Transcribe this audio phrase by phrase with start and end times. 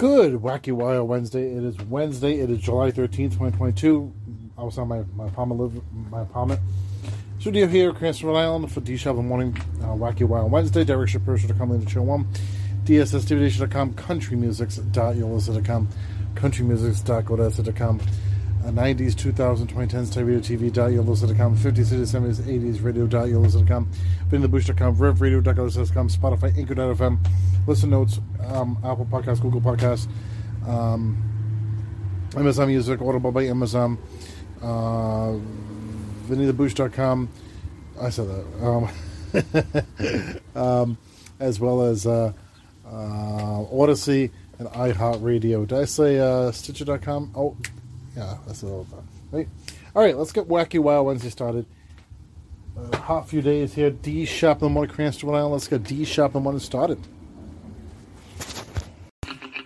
[0.00, 1.52] Good Wacky Wild Wednesday.
[1.54, 2.40] It is Wednesday.
[2.40, 4.10] It is July 13th, 2022.
[4.56, 6.58] I was on my, my apartment, my apartment.
[7.38, 10.84] Studio here, Cranston, Rhode Island for D Shop the Morning, uh, Wacky Wild Wednesday.
[10.84, 12.26] Derek Shapiro to come in the show one.
[12.84, 15.88] DSSTVDation.com, countrymusics.yolissa.com,
[16.34, 18.00] countrymusics.godessa.com,
[18.68, 23.90] 90s, 2000s, 2010s, TV.yolissa.com, 50s, 60s, 70s, 80s, radio.yolissa.com,
[24.28, 27.18] BinTheBoosh.com, RevRadio.yolissa.com, Spotify, Anchor.fm,
[27.66, 30.06] Listen Notes, um, Apple Podcasts, Google Podcasts,
[30.66, 31.16] um,
[32.36, 33.98] Amazon Music, Audible by Amazon,
[34.62, 35.32] uh,
[36.28, 37.28] VinnyTheBoosh.com.
[38.00, 38.44] I said that.
[38.64, 38.88] Um,
[40.62, 40.98] um,
[41.40, 42.32] as well as uh,
[42.86, 45.66] uh, Odyssey and iHeartRadio.
[45.66, 47.32] Did I say uh, Stitcher.com?
[47.34, 47.56] Oh,
[48.20, 49.06] yeah, that's a little done.
[49.32, 49.48] Right?
[49.94, 51.66] All right, let's get Wacky Wild Wednesday started.
[52.78, 53.90] Uh, hot few days here.
[53.90, 55.52] D Shop in the morning, Cranston, Rhode Island.
[55.52, 56.98] Let's get D Shop in the morning started.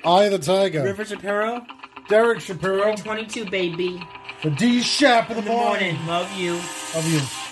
[0.05, 0.83] Eye of the Tiger.
[0.85, 1.67] River Shapiro,
[2.09, 4.01] Derek Shapiro 22, baby.
[4.41, 6.07] for D Shop in the, In the morning.
[6.07, 6.53] Love you.
[6.95, 7.44] Love you.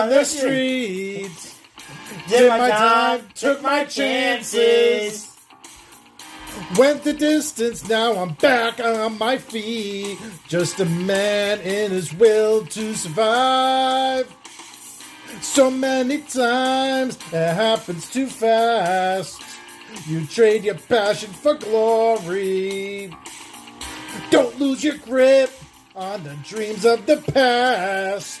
[0.00, 1.58] On the streets.
[2.28, 5.26] Did my time, took my chances.
[6.76, 10.18] Went the distance, now I'm back on my feet.
[10.48, 14.32] Just a man in his will to survive.
[15.40, 19.42] So many times it happens too fast.
[20.06, 23.14] You trade your passion for glory.
[24.30, 25.50] Don't lose your grip
[25.96, 28.40] on the dreams of the past.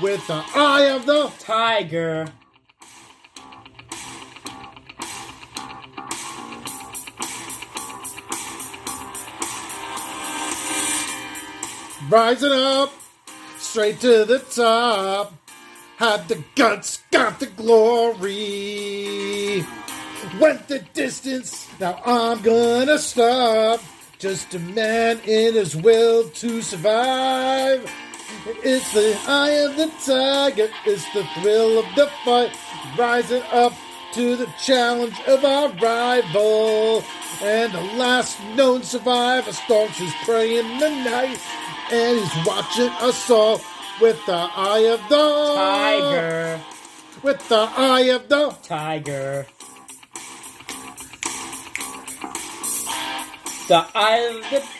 [0.00, 2.26] with the eye of the Tiger.
[12.10, 12.92] rising up
[13.56, 15.32] straight to the top.
[15.96, 18.26] Had the guts, got the glory.
[20.40, 23.80] Went the distance, now I'm gonna stop.
[24.18, 27.88] Just a man in his will to survive.
[28.62, 32.56] It's the eye of the tiger, it's the thrill of the fight.
[32.96, 33.72] Rising up
[34.12, 37.04] to the challenge of our rival.
[37.42, 41.38] And the last known survivor stalks his prey in the night.
[41.92, 43.60] And he's watching us all
[44.00, 46.60] with the eye of the Tiger.
[47.22, 49.46] With the eye of the Tiger.
[53.68, 54.79] The eye of the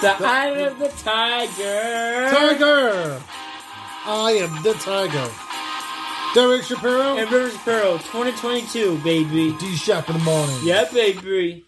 [0.00, 2.28] The eye of the tiger.
[2.30, 3.22] Tiger.
[4.04, 5.30] I am the tiger.
[6.34, 7.16] Derek Shapiro.
[7.16, 9.56] And Rivers Pearl 2022, baby.
[9.58, 10.58] D Shop in the morning.
[10.62, 11.64] Yeah, baby.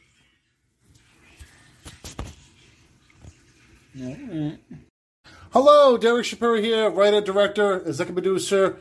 [5.53, 8.77] Hello, Derek Shapiro here, writer, director, executive producer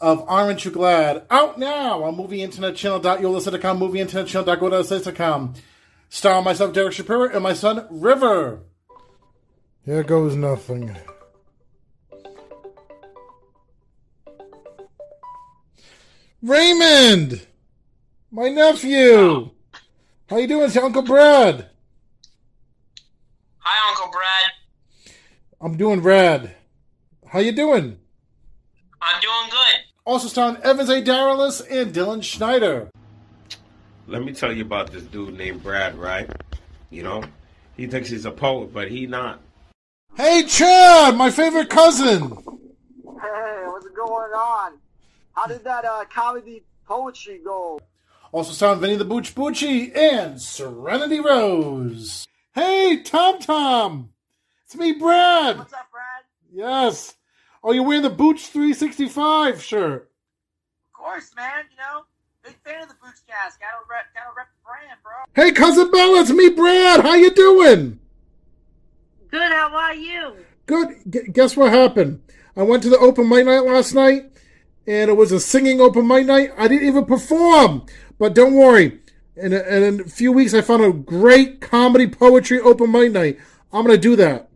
[0.00, 1.24] of Aren't You Glad?
[1.30, 5.54] Out now on movieinternetchannel.yolasita.com, movieinternetchannel.go.com.
[6.08, 8.60] Star myself, Derek Shapiro, and my son, River.
[9.84, 10.96] Here goes nothing.
[16.42, 17.46] Raymond!
[18.30, 19.50] My nephew!
[20.28, 21.70] How you doing, Uncle Brad?
[23.58, 25.14] Hi, Uncle Brad.
[25.60, 26.54] I'm doing rad.
[27.26, 27.98] How you doing?
[29.02, 29.80] I'm doing good.
[30.04, 31.02] Also starring Evans A.
[31.02, 32.90] Daralis and Dylan Schneider.
[34.08, 36.30] Let me tell you about this dude named Brad, right?
[36.88, 37.22] You know,
[37.76, 39.42] he thinks he's a poet, but he not.
[40.16, 42.22] Hey, Chad, my favorite cousin.
[42.22, 44.78] Hey, what's going on?
[45.34, 47.78] How did that uh, comedy poetry go?
[48.32, 52.26] Also starring Vinny the Booch Bucci and Serenity Rose.
[52.54, 54.08] Hey, Tom Tom.
[54.64, 55.58] It's me, Brad.
[55.58, 56.24] What's up, Brad?
[56.50, 57.14] Yes.
[57.62, 60.10] Oh, you're wearing the Booch 365 shirt.
[60.88, 61.64] Of course, man.
[61.70, 62.04] You know,
[62.48, 63.60] big fan of the Boots cast.
[63.60, 65.12] Gotta rep, gotta rep the brand, bro.
[65.34, 67.00] Hey, cousin Bella, it's me, Brad.
[67.00, 67.98] How you doing?
[69.30, 70.36] Good, how are you?
[70.66, 70.88] Good.
[71.08, 72.22] G- guess what happened?
[72.56, 74.30] I went to the open mic night last night,
[74.86, 76.52] and it was a singing open mic night.
[76.56, 77.84] I didn't even perform,
[78.18, 79.00] but don't worry.
[79.36, 83.38] In a, in a few weeks, I found a great comedy poetry open mic night.
[83.72, 84.48] I'm gonna do that.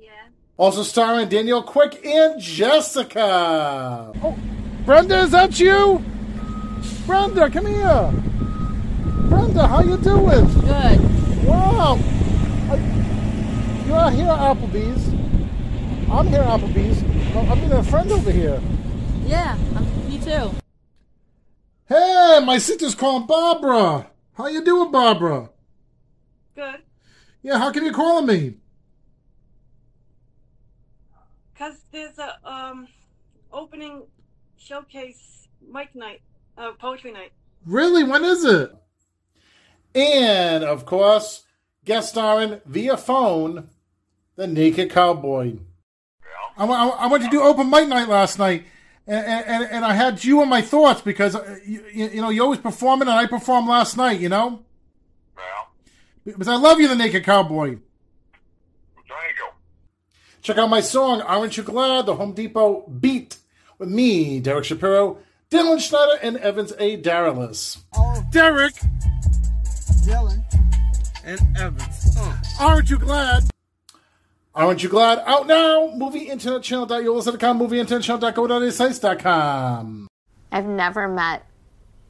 [0.00, 0.10] Yeah.
[0.56, 4.12] Also starring Danielle Quick and Jessica.
[4.22, 4.36] Oh,
[4.86, 6.00] Brenda, is that you?
[7.06, 8.12] Brenda, come here.
[9.28, 10.46] Brenda, how you doing?
[10.60, 11.44] Good.
[11.44, 11.98] Wow.
[12.70, 12.76] I,
[13.84, 15.08] you're here at Applebee's.
[16.08, 17.02] I'm here at Applebee's.
[17.36, 18.62] I'm meeting a friend over here.
[19.24, 19.56] Yeah,
[20.08, 20.52] me too.
[21.88, 24.08] Hey, my sister's calling Barbara.
[24.34, 25.50] How you doing, Barbara?
[26.54, 26.82] Good.
[27.42, 28.54] Yeah, how come you calling me?
[31.58, 32.86] Cause there's a um
[33.52, 34.04] opening
[34.66, 36.20] showcase mic night,
[36.58, 37.32] uh, poetry night.
[37.64, 38.02] Really?
[38.02, 38.74] When is it?
[39.94, 41.44] And, of course,
[41.84, 43.68] guest starring via phone,
[44.34, 45.58] the Naked Cowboy.
[46.58, 48.64] I, I, I went to do open mic night last night,
[49.06, 52.42] and, and, and I had you in my thoughts because, uh, you, you know, you
[52.42, 54.64] always performing, and I performed last night, you know?
[55.36, 55.68] Well,
[56.24, 57.68] Because I love you, the Naked Cowboy.
[57.68, 59.48] thank you.
[60.42, 62.06] Check out my song, Aren't You Glad?
[62.06, 63.36] The Home Depot Beat
[63.78, 65.18] with me, Derek Shapiro,
[65.50, 67.00] Dylan Schneider, and Evans A.
[67.00, 67.78] Daralis.
[67.94, 68.74] Oh, Derek,
[70.04, 70.42] Dylan.
[71.24, 72.14] And Evans.
[72.18, 72.40] Oh.
[72.60, 73.44] aren't you glad?
[74.54, 75.22] Aren't you glad?
[75.26, 75.92] Out now!
[75.96, 80.08] MovieInternetChannel.yolasita.com, MovieInternetChannel.go.com.
[80.52, 81.44] I've never met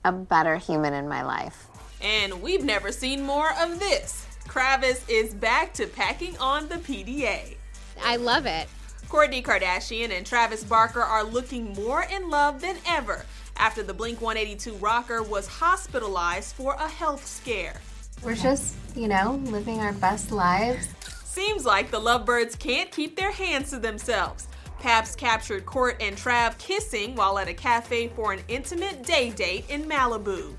[0.05, 1.67] a better human in my life.
[2.01, 4.25] And we've never seen more of this.
[4.47, 7.57] Kravis is back to packing on the PDA.
[8.05, 8.69] I love it.
[9.09, 13.25] Kourtney Kardashian and Travis Barker are looking more in love than ever
[13.57, 17.81] after the Blink 182 rocker was hospitalized for a health scare.
[18.23, 20.89] We're just, you know, living our best lives.
[21.25, 24.49] Seems like the lovebirds can't keep their hands to themselves.
[24.81, 29.71] Paps captured Court and Trav kissing while at a cafe for an intimate day date
[29.71, 30.55] in Malibu.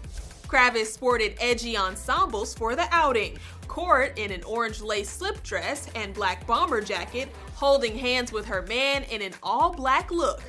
[0.48, 3.38] Kravis sported edgy ensembles for the outing.
[3.68, 8.62] Court in an orange lace slip dress and black bomber jacket, holding hands with her
[8.62, 10.44] man in an all black look.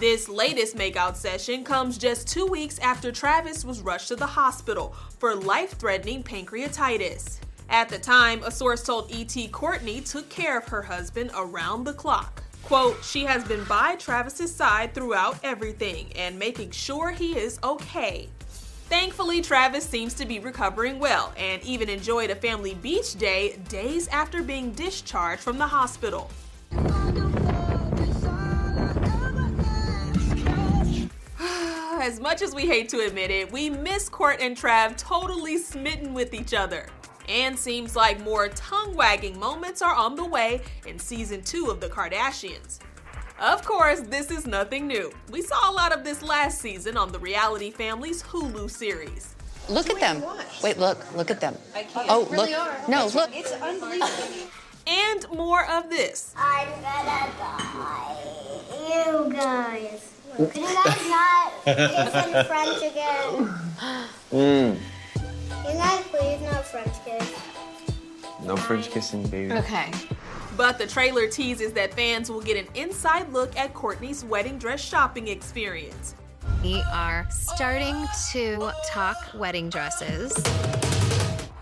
[0.00, 4.96] This latest makeout session comes just two weeks after Travis was rushed to the hospital
[5.18, 7.40] for life threatening pancreatitis.
[7.68, 11.92] At the time, a source told ET Kourtney took care of her husband around the
[11.92, 12.42] clock.
[12.62, 18.30] Quote, she has been by Travis's side throughout everything and making sure he is okay.
[18.88, 24.08] Thankfully, Travis seems to be recovering well and even enjoyed a family beach day days
[24.08, 26.30] after being discharged from the hospital.
[32.00, 36.14] As much as we hate to admit it, we miss Court and Trav totally smitten
[36.14, 36.86] with each other.
[37.28, 41.80] And seems like more tongue wagging moments are on the way in season two of
[41.80, 42.78] The Kardashians.
[43.40, 45.12] Of course, this is nothing new.
[45.30, 49.34] We saw a lot of this last season on the Reality Family's Hulu series.
[49.68, 50.22] Look at them.
[50.62, 51.56] Wait, look, look at them.
[52.08, 52.48] Oh, look.
[52.88, 53.30] No, look.
[53.34, 54.48] It's unbelievable.
[54.86, 56.32] And more of this.
[56.36, 58.16] I'm gonna die.
[58.88, 60.12] You guys.
[60.36, 63.54] Could you guys not kiss in French again?
[64.32, 64.78] Mm.
[65.66, 67.34] You guys please no French kiss.
[68.44, 69.52] No French kissing, baby.
[69.52, 69.90] Okay.
[70.56, 74.80] But the trailer teases that fans will get an inside look at Kourtney's wedding dress
[74.80, 76.14] shopping experience.
[76.62, 80.32] We are starting to talk wedding dresses.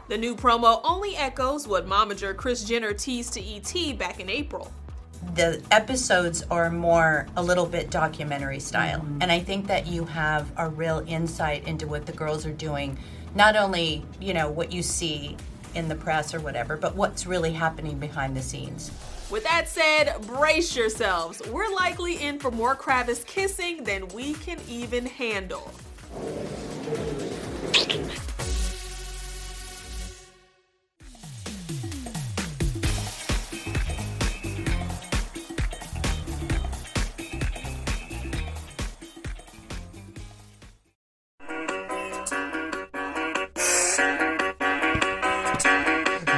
[0.09, 4.71] The new promo only echoes what momager Kris Jenner teased to ET back in April.
[5.35, 9.23] the episodes are more a little bit documentary style mm-hmm.
[9.23, 12.99] and i think that you have a real insight into what the girls are doing
[13.35, 15.35] not only you know what you see
[15.75, 18.91] in the press or whatever but what's really happening behind the scenes
[19.31, 21.41] With that said, brace yourselves.
[21.49, 25.73] We're likely in for more Kravis kissing than we can even handle.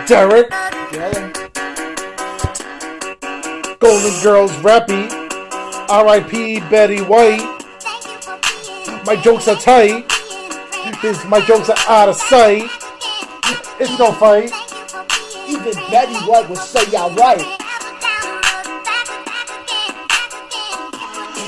[0.06, 0.50] Derek.
[3.80, 5.10] Golden Girls Rappy.
[5.88, 6.60] R.I.P.
[6.70, 7.42] Betty White.
[9.04, 10.10] My jokes are tight.
[11.02, 12.70] His, my jokes are out of sight.
[13.80, 14.52] It's no fight.
[15.48, 17.42] Even Betty White would say y'all right.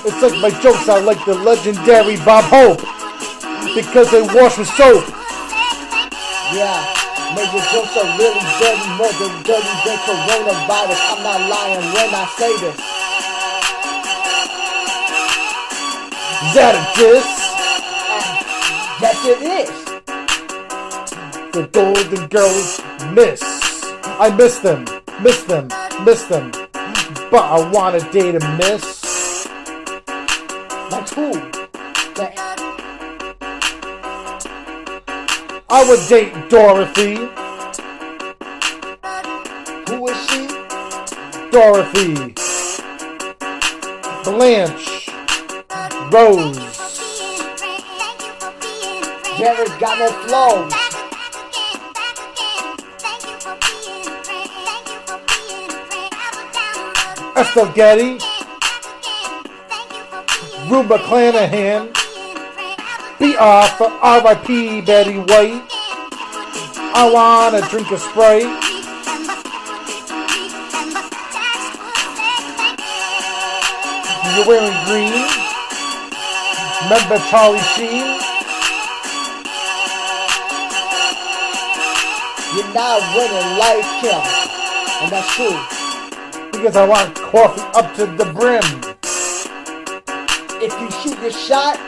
[0.04, 2.80] It's like my jokes are like the legendary Bob Hope.
[3.74, 5.04] Because they wash with soap.
[6.52, 6.97] Yeah.
[7.34, 11.00] Man, your jokes are really dirty, more than dirty than coronavirus.
[11.12, 12.78] I'm not lying when I say this.
[16.48, 17.28] Is that a diss?
[18.08, 18.24] Uh,
[19.02, 19.76] yes, it is.
[21.52, 22.80] The Golden Girls
[23.12, 23.42] miss.
[24.04, 24.84] I miss them,
[25.22, 25.68] miss them,
[26.04, 26.50] miss them.
[27.30, 29.46] But I want a day to miss.
[30.90, 31.32] Like who?
[32.14, 32.47] That
[35.70, 37.16] I would date Dorothy.
[39.86, 40.46] Who is she?
[41.50, 42.34] Dorothy.
[44.24, 45.10] Blanche.
[46.10, 46.56] Rose.
[49.36, 50.72] Derek got no flows.
[57.36, 58.18] Estelle Getty.
[60.70, 61.97] Rue McClanahan.
[63.40, 64.80] Off for R.I.P.
[64.80, 65.62] Betty White.
[66.90, 68.42] I wanna drink a Sprite.
[74.34, 75.22] You're wearing green.
[76.82, 78.18] Remember Charlie Sheen?
[82.56, 84.22] You're not winning like him.
[85.02, 85.54] And that's true.
[86.50, 88.64] Because I want coffee up to the brim.
[90.60, 91.87] If you shoot your shot,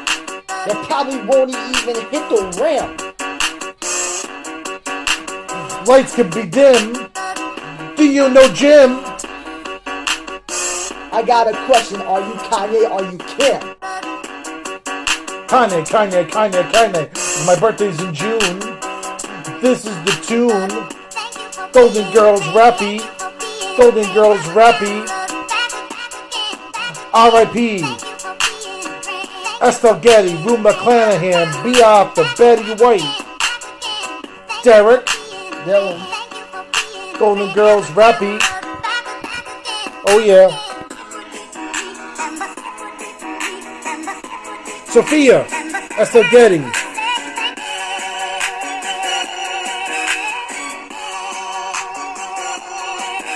[0.67, 2.97] it probably won't even hit the rim.
[5.87, 7.09] Lights can be dim.
[7.97, 9.01] Do you know Jim?
[11.13, 12.01] I got a question.
[12.03, 12.89] Are you Kanye?
[12.91, 13.61] Are you Kim?
[15.49, 17.47] Kanye, Kanye, Kanye, Kanye.
[17.47, 18.61] My birthday's in June.
[19.61, 20.71] This is the tune.
[21.73, 23.01] Golden Girls Rappy.
[23.77, 25.09] Golden Girls Rappy.
[27.13, 28.10] R.I.P.
[29.63, 33.05] Estelle Getty, Rue McClanahan, be off the Betty White.
[34.65, 35.05] Derek.
[35.67, 37.19] Dylan.
[37.19, 38.41] Golden Girls Rappy.
[40.07, 40.49] Oh yeah.
[44.87, 45.45] Sophia.
[45.99, 46.61] Estelle Getty.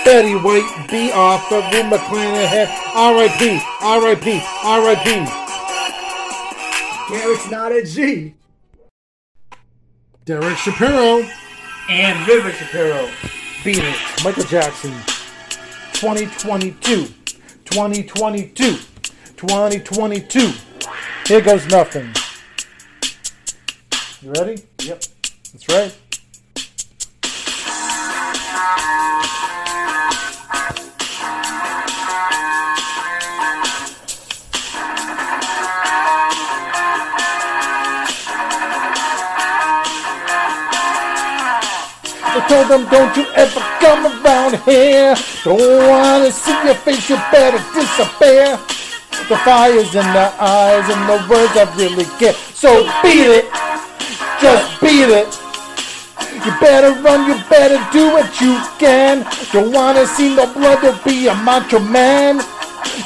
[0.03, 2.67] Betty White, be off the Rue McClanahan.
[2.95, 3.61] R.I.P.
[3.83, 4.41] R.I.P.
[4.63, 5.44] R.I.P.
[7.07, 8.33] Derek's not a G.
[10.25, 11.23] Derek Shapiro.
[11.87, 13.07] And River Shapiro.
[13.63, 13.95] Beat it.
[14.23, 14.91] Michael Jackson.
[15.93, 17.05] 2022.
[17.65, 18.77] 2022.
[19.37, 20.51] 2022.
[21.27, 22.11] Here goes nothing.
[24.21, 24.63] You ready?
[24.79, 25.03] Yep.
[25.53, 25.95] That's right.
[42.45, 45.15] I told them, don't you ever come around here.
[45.43, 48.53] Don't wanna see your face, you better disappear.
[49.25, 52.35] The fire's in the eyes and the words I really get.
[52.53, 53.49] So beat it,
[54.37, 55.25] just beat it.
[56.45, 59.25] You better run, you better do what you can.
[59.51, 62.45] Don't wanna see no blood, don't be a macho man.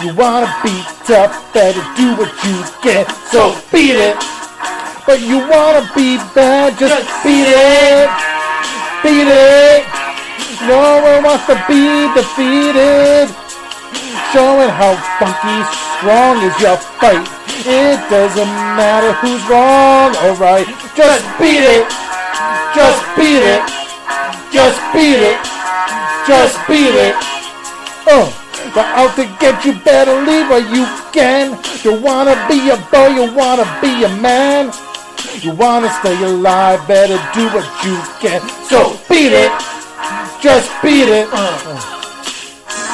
[0.03, 0.75] You wanna be
[1.08, 3.08] tough, better do what you can.
[3.31, 4.17] So beat it.
[5.08, 8.38] But you wanna be bad, just beat it.
[9.03, 9.86] Beat it.
[10.68, 13.32] No one wants to be defeated.
[14.36, 15.60] Showing how funky
[15.98, 17.24] strong is your fight.
[17.65, 20.68] It doesn't matter who's wrong or right.
[20.96, 21.88] Just beat it.
[22.75, 23.63] Just beat it.
[24.51, 25.39] Just beat it.
[26.27, 27.15] Just beat it.
[28.06, 28.32] Uh.
[28.75, 31.58] But out to get you better leave where you can.
[31.84, 34.72] You wanna be a boy, you wanna be a man.
[35.42, 38.42] You wanna stay alive, better do what you can.
[38.68, 39.52] So beat it.
[40.42, 41.28] Just beat it.
[41.32, 41.96] Uh.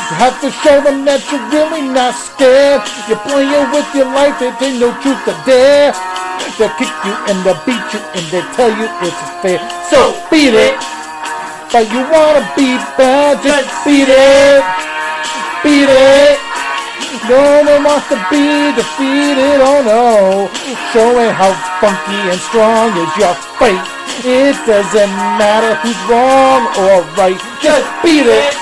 [0.06, 2.86] You have to show them that you're really not scared.
[3.10, 5.90] You're playing with your life, it ain't no truth to dare.
[6.62, 9.58] They'll kick you and they'll beat you and they'll tell you it's fair.
[9.90, 10.78] So beat it.
[11.74, 14.62] But you wanna be bad, just beat it.
[15.66, 16.45] Beat it.
[17.26, 20.46] No one wants to be defeated, oh no.
[20.94, 23.82] Showing how funky and strong is your fight.
[24.22, 27.42] It doesn't matter who's wrong or right.
[27.66, 28.54] Just beat it.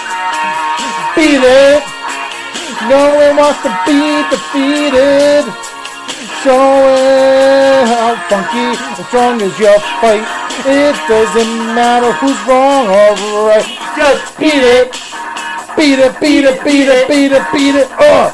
[1.11, 1.83] Beat it.
[2.87, 5.43] No one wants to be defeated.
[6.39, 10.23] Showing how funky and strong is your fight.
[10.63, 13.11] It doesn't matter who's wrong or
[13.51, 13.67] right.
[13.99, 14.95] Just beat it.
[15.75, 18.31] Beat it, beat it, beat it, beat it, beat it, uh.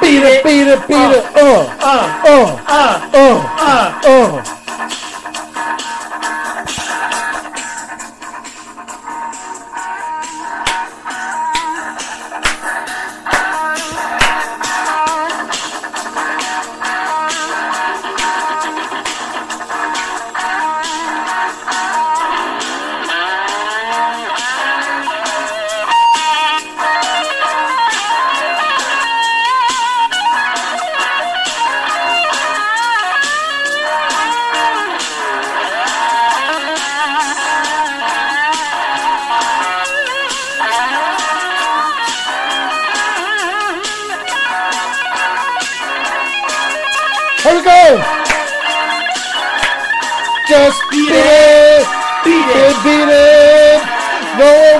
[0.00, 1.66] Beat it, beat it, beat it, uh.
[1.80, 5.05] Uh, uh, uh, uh, uh.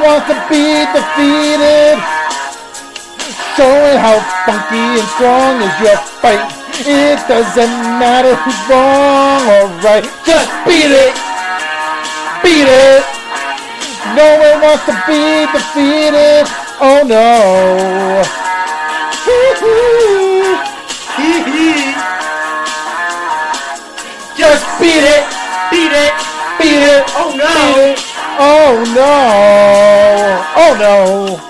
[0.07, 1.99] Wants to be defeated.
[3.59, 6.47] Showing how funky and strong is your fight.
[6.87, 10.07] It doesn't matter who's wrong or right.
[10.25, 11.15] Just beat it,
[12.45, 13.03] beat it.
[14.15, 16.47] No one wants to be defeated.
[16.79, 18.46] Oh no.
[28.39, 29.17] Oh no!
[30.61, 31.41] Oh no!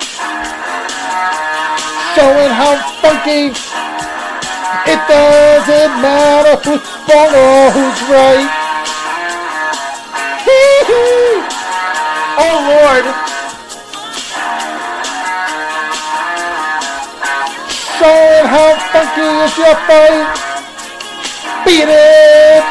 [2.14, 3.50] Showing how funky.
[4.86, 8.46] It doesn't matter who's wrong or who's right.
[12.38, 13.04] oh Lord!
[17.98, 20.26] Showing how funky is your fight.
[21.66, 22.62] Beat it!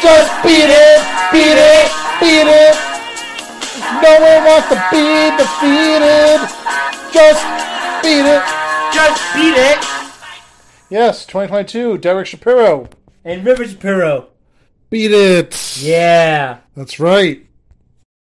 [0.00, 1.00] Just beat it,
[1.30, 2.76] beat it, beat it.
[4.02, 6.40] No one wants to be defeated.
[7.12, 7.42] Just
[8.02, 8.42] beat it.
[8.92, 9.78] Just beat it.
[10.88, 12.88] Yes, 2022, Derek Shapiro.
[13.24, 14.28] And River Shapiro.
[14.88, 15.78] Beat it.
[15.80, 16.58] Yeah.
[16.76, 17.44] That's right.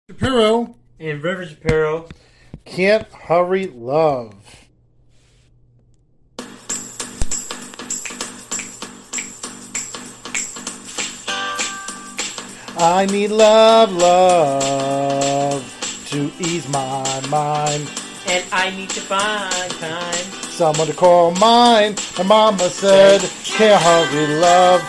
[0.08, 0.76] Shapiro.
[1.00, 2.08] And River Shapiro.
[2.64, 4.45] Can't hurry love.
[12.78, 15.64] I need love, love
[16.08, 17.90] to ease my mind.
[18.28, 20.14] And I need to find time.
[20.50, 21.96] Someone to call mine.
[22.18, 24.82] My mama said, can't hurry love.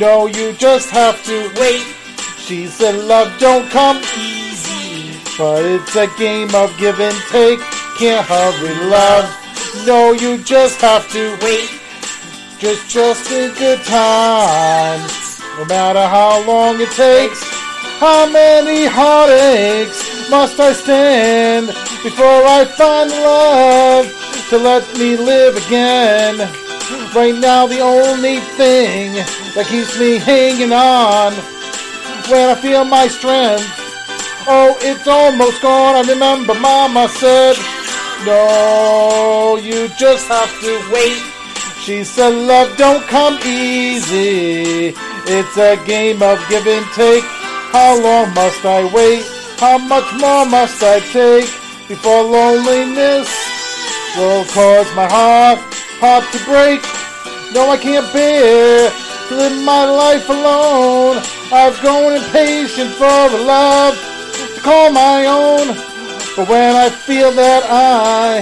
[0.00, 1.84] No, you just have to wait.
[2.38, 5.18] She said, love don't come easy.
[5.36, 7.60] But it's a game of give and take.
[7.98, 9.86] Can't hurry love.
[9.86, 11.68] No, you just have to wait.
[12.58, 15.23] Just, just in good time.
[15.58, 17.40] No matter how long it takes,
[18.00, 21.68] how many heartaches must I stand
[22.02, 24.06] before I find love
[24.50, 26.38] to let me live again?
[27.14, 29.12] Right now, the only thing
[29.54, 31.32] that keeps me hanging on
[32.28, 33.64] when I feel my strength.
[34.48, 35.94] Oh, it's almost gone.
[35.94, 37.56] I remember Mama said,
[38.26, 41.33] No, you just have to wait.
[41.84, 44.96] She said, Love don't come easy.
[45.28, 47.22] It's a game of give and take.
[47.76, 49.22] How long must I wait?
[49.58, 51.44] How much more must I take
[51.86, 53.28] before loneliness
[54.16, 55.58] will cause my heart,
[56.00, 56.80] heart to break?
[57.52, 58.88] No, I can't bear
[59.28, 61.20] to live my life alone.
[61.52, 63.94] I've grown impatient for a love
[64.56, 65.76] to call my own.
[66.34, 68.40] But when I feel that I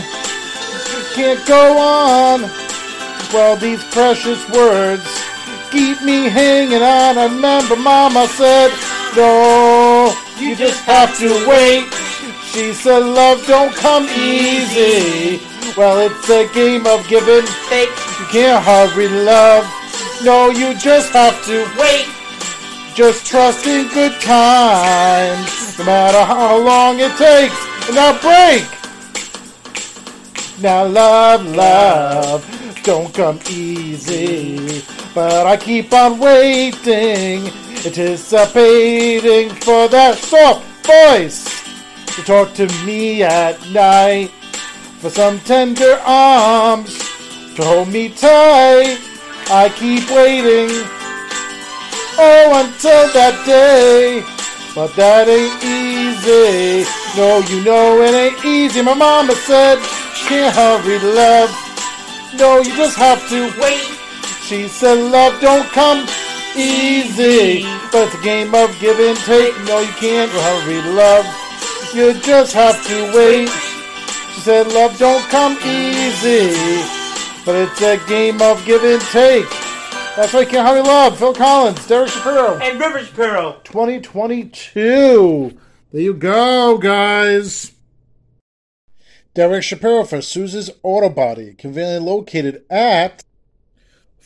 [1.16, 2.48] can't go on,
[3.32, 5.04] well, these precious words
[5.70, 7.18] keep me hanging on.
[7.18, 8.70] I remember Mama said,
[9.16, 11.92] No, you just have to wait.
[12.52, 15.40] She said love don't come easy.
[15.76, 17.88] Well, it's a game of give and take.
[18.20, 19.64] You can't hurry love.
[20.22, 22.06] No, you just have to wait.
[22.94, 25.78] Just trust in good times.
[25.78, 27.56] No matter how long it takes.
[27.86, 28.68] And now break.
[30.60, 34.82] Now love, love, don't come easy.
[35.14, 37.46] But I keep on waiting,
[37.84, 41.44] anticipating for that soft voice
[42.16, 44.30] to talk to me at night.
[45.00, 46.96] For some tender arms
[47.56, 48.98] to hold me tight.
[49.50, 50.70] I keep waiting,
[52.16, 54.24] oh, until that day.
[54.74, 56.88] But that ain't easy.
[57.16, 58.80] No, you know it ain't easy.
[58.80, 59.78] My mama said,
[60.28, 61.71] can't hurry, love.
[62.36, 63.98] No, you just have to wait.
[64.44, 66.06] She said, love don't come
[66.56, 67.64] easy.
[67.90, 69.54] But it's a game of give and take.
[69.64, 71.26] No, you can't hurry, love.
[71.94, 73.48] You just have to wait.
[74.34, 76.54] She said, love don't come easy.
[77.44, 79.48] But it's a game of give and take.
[80.16, 81.18] That's right, Can't Hurry Love.
[81.18, 82.58] Phil Collins, Derek Shapiro.
[82.58, 83.60] And River Shapiro.
[83.64, 85.58] 2022.
[85.90, 87.71] There you go, guys.
[89.34, 93.24] Derek Shapiro for Sousa's Auto Body, conveniently located at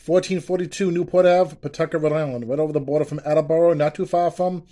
[0.05, 4.29] 1442 Newport Ave, Pawtucket, Rhode Island, right over the border from Attleboro, not too far
[4.29, 4.63] from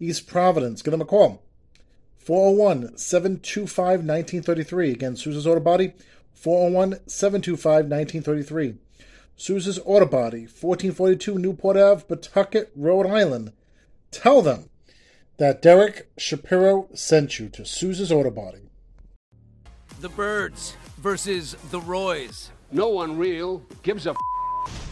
[0.00, 0.82] East Providence.
[0.82, 1.42] Give them a call.
[2.18, 4.90] 401 725 1933.
[4.90, 5.92] Again, Sousa's Auto Body,
[6.34, 8.74] 401 725 1933.
[9.36, 13.52] Sousa's Auto Body, 1442 Newport Ave, Pawtucket, Rhode Island.
[14.10, 14.70] Tell them
[15.36, 18.67] that Derek Shapiro sent you to Sousa's Auto Body.
[20.00, 22.50] The Birds versus the Roys.
[22.70, 24.14] No one real gives a.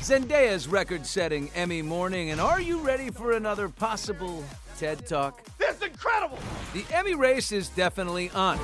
[0.01, 4.43] Zendaya's record setting Emmy morning, and are you ready for another possible
[4.77, 5.45] TED Talk?
[5.59, 6.41] This is incredible!
[6.75, 8.59] The Emmy race is definitely on.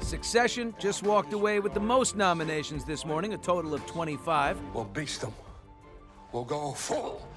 [0.00, 4.56] Succession just walked away with the most nominations this morning, a total of 25.
[4.72, 5.34] We'll beast them.
[6.30, 7.28] We'll go full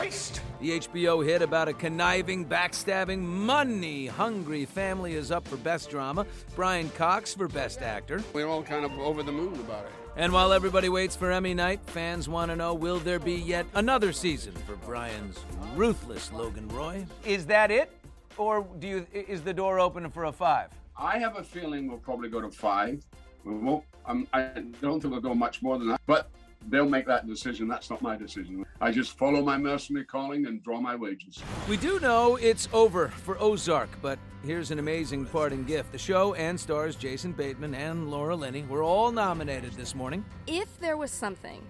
[0.00, 0.40] beast.
[0.60, 6.26] The HBO hit about a conniving, backstabbing, money hungry family is up for Best Drama.
[6.54, 8.22] Brian Cox for Best Actor.
[8.32, 9.92] We're all kind of over the moon about it.
[10.16, 13.66] And while everybody waits for Emmy night, fans want to know will there be yet
[13.74, 15.38] another season for Brian's
[15.74, 17.04] ruthless Logan Roy?
[17.24, 17.90] Is that it?
[18.36, 20.70] Or do you is the door open for a five?
[20.96, 23.04] I have a feeling we'll probably go to five.
[23.44, 23.84] We won't.
[24.06, 26.00] Um, I don't think we'll go much more than that.
[26.06, 26.30] But
[26.68, 27.68] they'll make that decision.
[27.68, 28.64] That's not my decision.
[28.80, 31.42] I just follow my mercenary calling and draw my wages.
[31.68, 35.92] We do know it's over for Ozark, but here's an amazing parting gift.
[35.92, 40.24] The show and stars Jason Bateman and Laura Linney were all nominated this morning.
[40.46, 41.62] If there was something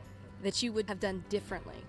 [0.43, 1.85] that you would have done differently,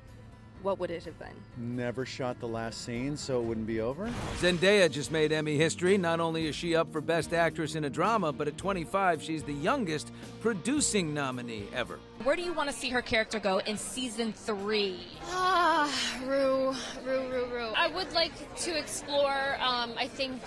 [0.65, 1.36] what would it have been?
[1.58, 4.12] Never shot the last scene, so it wouldn't be over.
[4.39, 5.95] Zendaya just made Emmy history.
[5.95, 9.43] Not only is she up for Best Actress in a Drama, but at 25, she's
[9.43, 11.99] the youngest producing nominee ever.
[12.23, 14.99] Where do you want to see her character go in season three?
[15.30, 15.88] Ah,
[16.25, 16.73] Rue,
[17.06, 17.71] Rue, Rue, Rue.
[17.78, 20.41] I would like to explore, um, I think,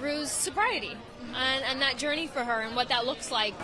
[0.00, 0.96] Rue's sobriety
[1.34, 3.54] and, and that journey for her and what that looks like.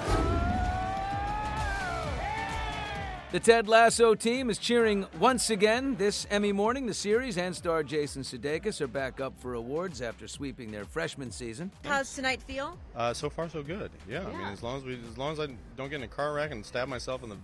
[3.33, 6.87] The Ted Lasso team is cheering once again this Emmy morning.
[6.87, 11.33] The series and star Jason Sudeikis are back up for awards after sweeping their freshman
[11.33, 11.73] season.
[11.85, 12.79] How's tonight feel?
[12.95, 13.91] Uh, so far, so good.
[14.09, 16.09] Yeah, I mean, as long as we, as long as I don't get in a
[16.09, 17.37] car wreck and stab myself in the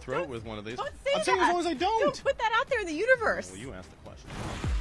[0.00, 0.76] throat with one of these.
[0.76, 2.00] Don't say I'm saying as long as I don't.
[2.00, 3.50] Don't put that out there in the universe.
[3.50, 4.30] Well, you asked the question.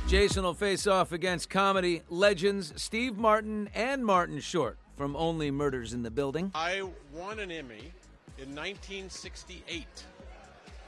[0.08, 5.92] Jason will face off against comedy legends Steve Martin and Martin Short from Only Murders
[5.92, 6.52] in the Building.
[6.56, 7.92] I won an Emmy
[8.38, 9.86] in 1968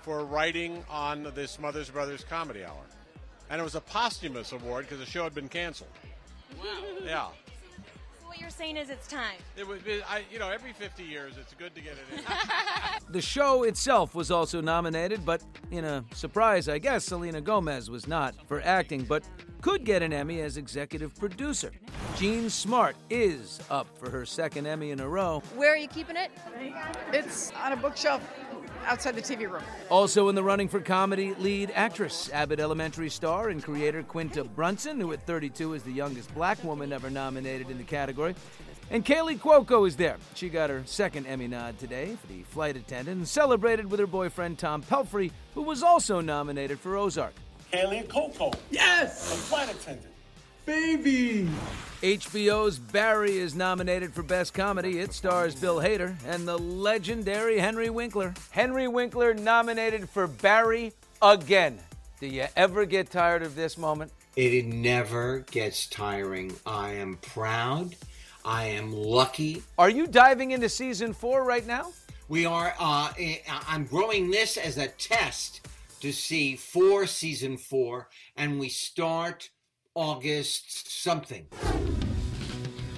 [0.07, 2.85] for writing on this Mother's Brothers Comedy Hour.
[3.49, 5.89] And it was a posthumous award because the show had been canceled.
[6.57, 6.63] Wow.
[7.03, 7.27] Yeah.
[8.21, 9.35] So what you're saying is it's time.
[9.57, 12.23] It was, it, I, you know, every 50 years, it's good to get it in.
[13.09, 15.41] The show itself was also nominated, but
[15.71, 19.23] in a surprise, I guess, Selena Gomez was not for acting, but
[19.61, 21.71] could get an Emmy as executive producer.
[22.17, 25.41] Jean Smart is up for her second Emmy in a row.
[25.55, 26.31] Where are you keeping it?
[27.13, 28.21] It's on a bookshelf
[28.85, 29.63] outside the TV room.
[29.89, 34.99] Also in the running for comedy lead actress, Abbott Elementary star and creator Quinta Brunson,
[34.99, 38.35] who at 32 is the youngest black woman ever nominated in the category.
[38.89, 40.17] And Kaley Cuoco is there.
[40.33, 44.07] She got her second Emmy nod today for the flight attendant and celebrated with her
[44.07, 47.33] boyfriend Tom Pelphrey, who was also nominated for Ozark.
[47.73, 48.53] Kaley Cuoco.
[48.71, 49.29] Yes!
[49.29, 50.13] The flight attendant.
[50.67, 51.47] Baby!
[52.01, 54.99] HBO's Barry is nominated for Best Comedy.
[54.99, 58.33] It stars Bill Hader and the legendary Henry Winkler.
[58.49, 61.79] Henry Winkler nominated for Barry again.
[62.19, 64.11] Do you ever get tired of this moment?
[64.35, 66.51] It never gets tiring.
[66.65, 67.95] I am proud.
[68.43, 69.63] I am lucky.
[69.79, 71.93] Are you diving into season four right now?
[72.27, 72.73] We are.
[72.77, 73.13] Uh,
[73.69, 75.61] I'm growing this as a test
[76.01, 79.49] to see for season four, and we start
[79.97, 81.47] August something.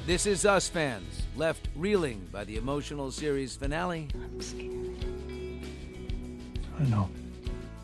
[0.06, 4.10] This is us fans, left reeling by the emotional series finale.
[4.16, 5.06] I'm scared.
[6.78, 7.10] I know.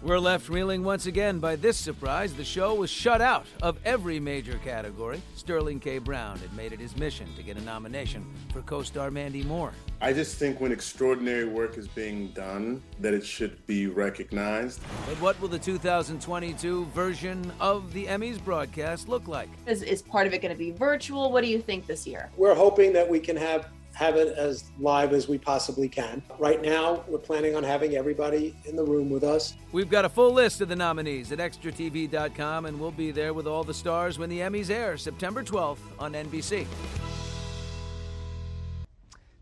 [0.06, 2.32] We're left reeling once again by this surprise.
[2.36, 5.20] The show was shut out of every major category.
[5.36, 5.98] Sterling K.
[5.98, 9.72] Brown had made it his mission to get a nomination for co star Mandy Moore.
[10.02, 14.80] I just think when extraordinary work is being done, that it should be recognized.
[15.08, 19.50] But what will the 2022 version of the Emmys broadcast look like?
[19.66, 21.32] Is, is part of it going to be virtual?
[21.32, 22.30] What do you think this year?
[22.38, 26.22] We're hoping that we can have have it as live as we possibly can.
[26.38, 29.56] Right now, we're planning on having everybody in the room with us.
[29.72, 33.48] We've got a full list of the nominees at extratv.com, and we'll be there with
[33.48, 36.68] all the stars when the Emmys air September 12th on NBC.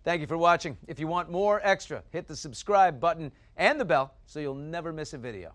[0.04, 0.78] Thank you for watching.
[0.88, 4.94] If you want more extra, hit the subscribe button and the bell so you'll never
[4.94, 5.54] miss a video.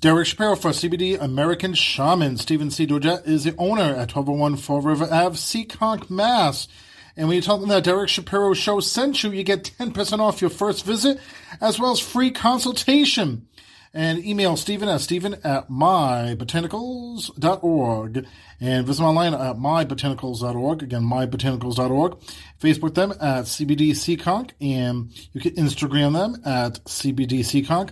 [0.00, 2.36] Derek Shapiro for CBD American Shaman.
[2.36, 2.86] Stephen C.
[2.86, 6.68] Doja is the owner at 1201 Fall River Ave, Seekonk, Mass.
[7.16, 10.40] And when you tell them that Derek Shapiro show sent you, you get 10% off
[10.40, 11.20] your first visit,
[11.60, 13.46] as well as free consultation.
[13.94, 18.26] And email Stephen at Stephen at mybotanicals.org.
[18.58, 20.82] And visit online at mybotanicals.org.
[20.82, 22.18] Again, mybotanicals.org.
[22.58, 24.52] Facebook them at CBD Seekonk.
[24.62, 27.90] And you can Instagram them at CBD Seekonk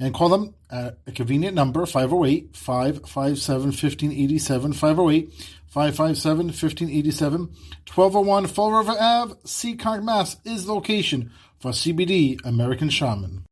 [0.00, 5.32] and call them at a convenient number 508 557 1587 508
[5.68, 7.40] 557 1587
[7.94, 13.44] 1201 Fall River Ave, Seekonk, Mass is the location for CBD American Shaman.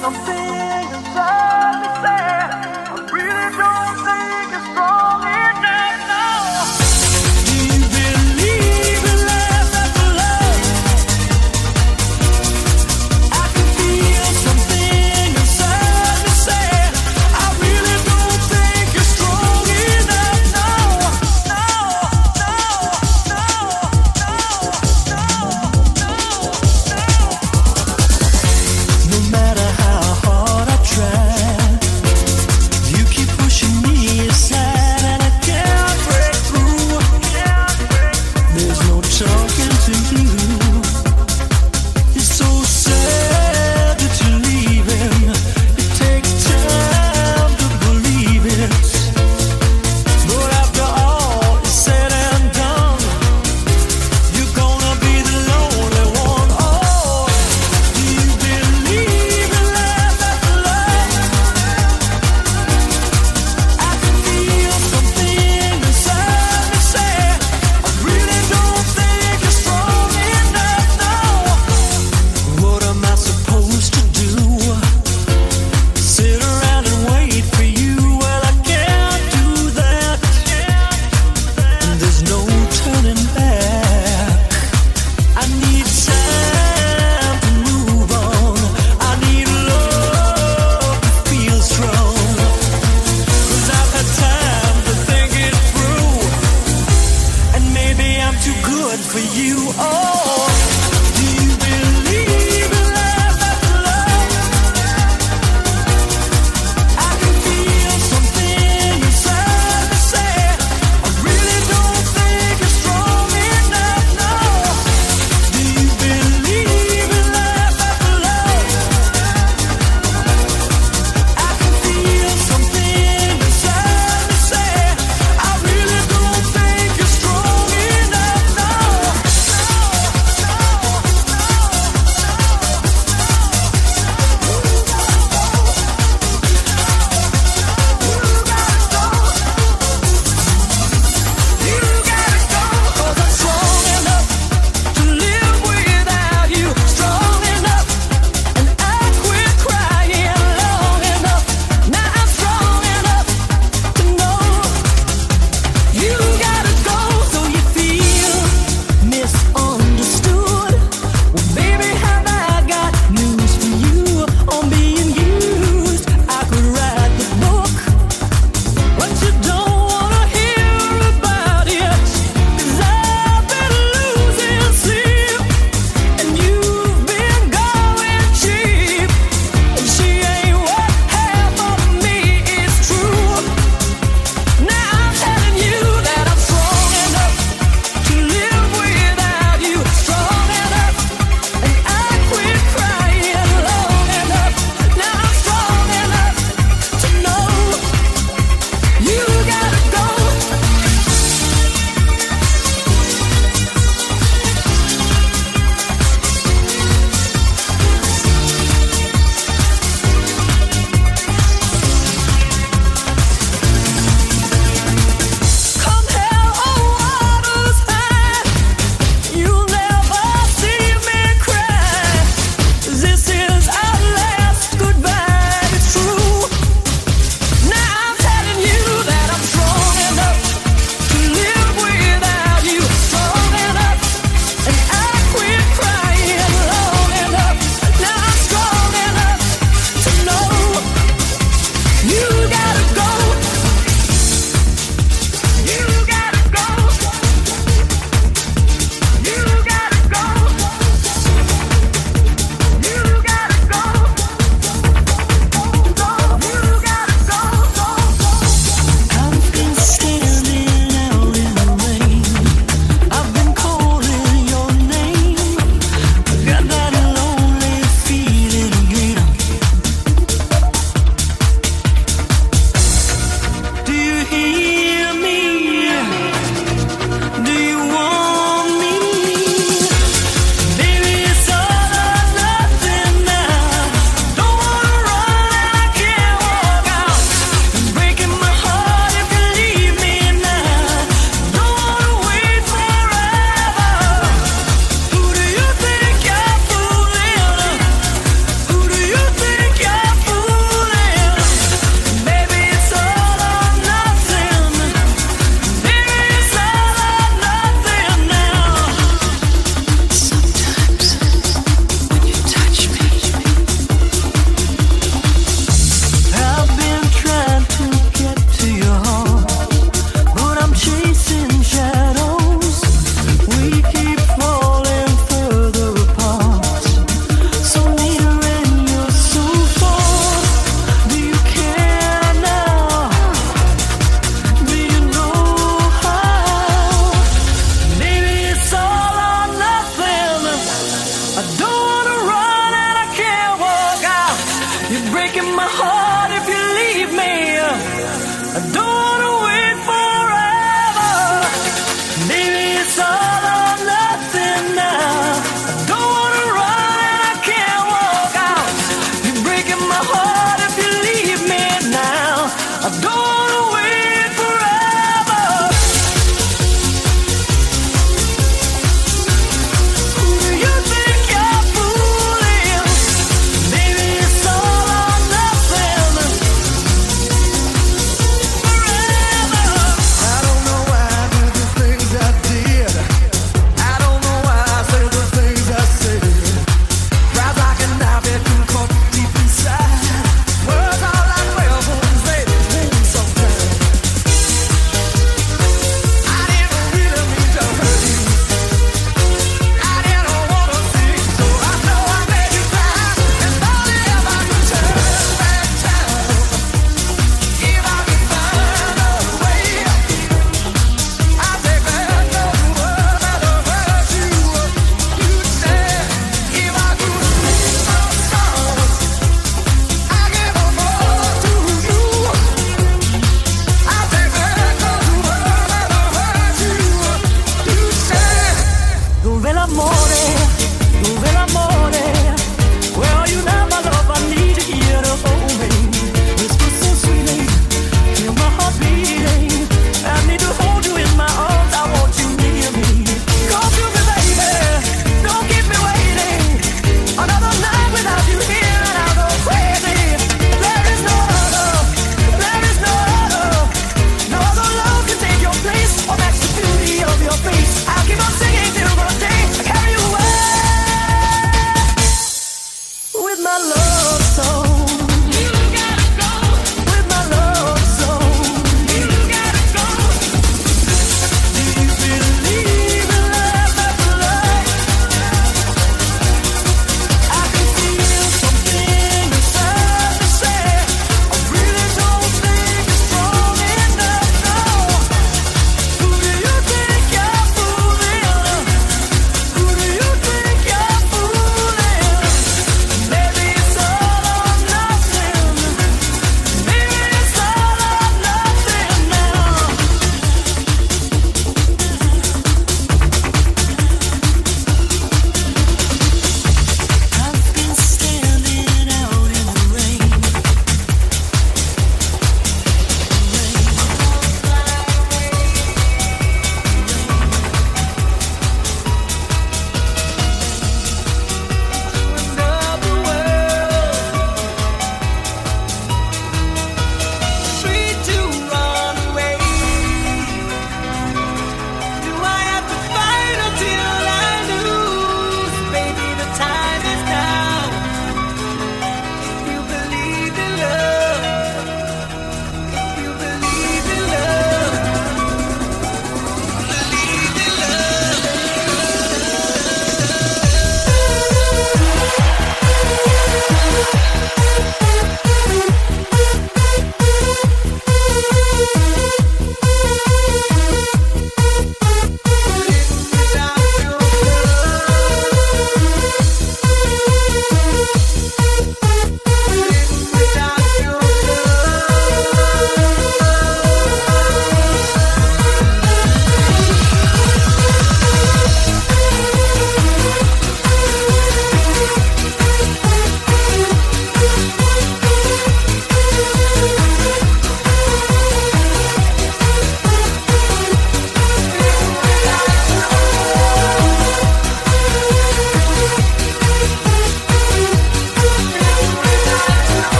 [0.00, 0.39] Something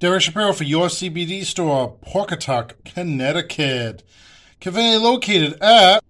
[0.00, 4.02] Derek Shapiro for your CBD store, Pawcatuck, Connecticut.
[4.58, 6.02] Conveniently located at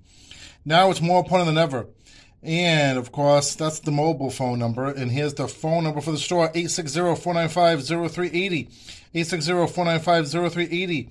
[0.64, 1.88] Now it's more important than ever.
[2.44, 4.86] And of course, that's the mobile phone number.
[4.86, 8.70] And here's the phone number for the store 860 495 0380.
[9.14, 11.10] 860 495 0380.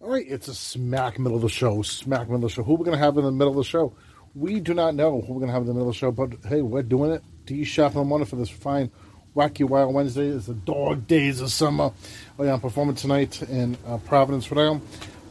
[0.00, 2.62] All right, it's a smack middle of the show, smack middle of the show.
[2.62, 3.94] Who we're going to have in the middle of the show?
[4.34, 6.10] We do not know who we're going to have in the middle of the show,
[6.10, 7.22] but hey, we're doing it.
[7.44, 8.90] D Shop the morning for this fine
[9.34, 10.26] Wacky Wild Wednesday.
[10.26, 11.92] is the dog days of summer.
[12.38, 14.82] Oh, yeah, I'm performing tonight in uh, Providence, Rhode Island.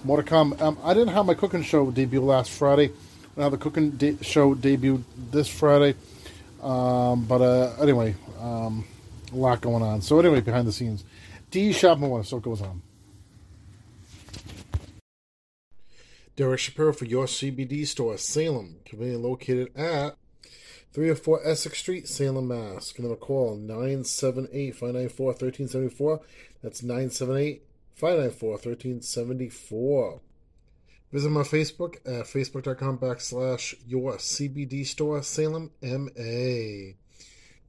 [0.04, 0.56] More to come.
[0.60, 2.92] Um, I didn't have my cooking show debut last Friday.
[3.38, 5.96] Now the cooking de- show debuted this Friday.
[6.62, 8.86] Um, but uh, anyway, um,
[9.32, 10.02] a lot going on.
[10.02, 11.04] So anyway, behind the scenes,
[11.50, 12.24] D Shop the.
[12.24, 12.82] So goes on.
[16.36, 20.18] Derek Shapiro for your CBD store, Salem, conveniently located at
[20.94, 22.92] 304 Essex Street, Salem, Mass.
[22.92, 26.22] Give them a call, 978 594 1374.
[26.62, 27.64] That's 978
[27.96, 30.22] 594 1374.
[31.12, 36.94] Visit my Facebook at facebook.com backslash your CBD store, Salem, MA.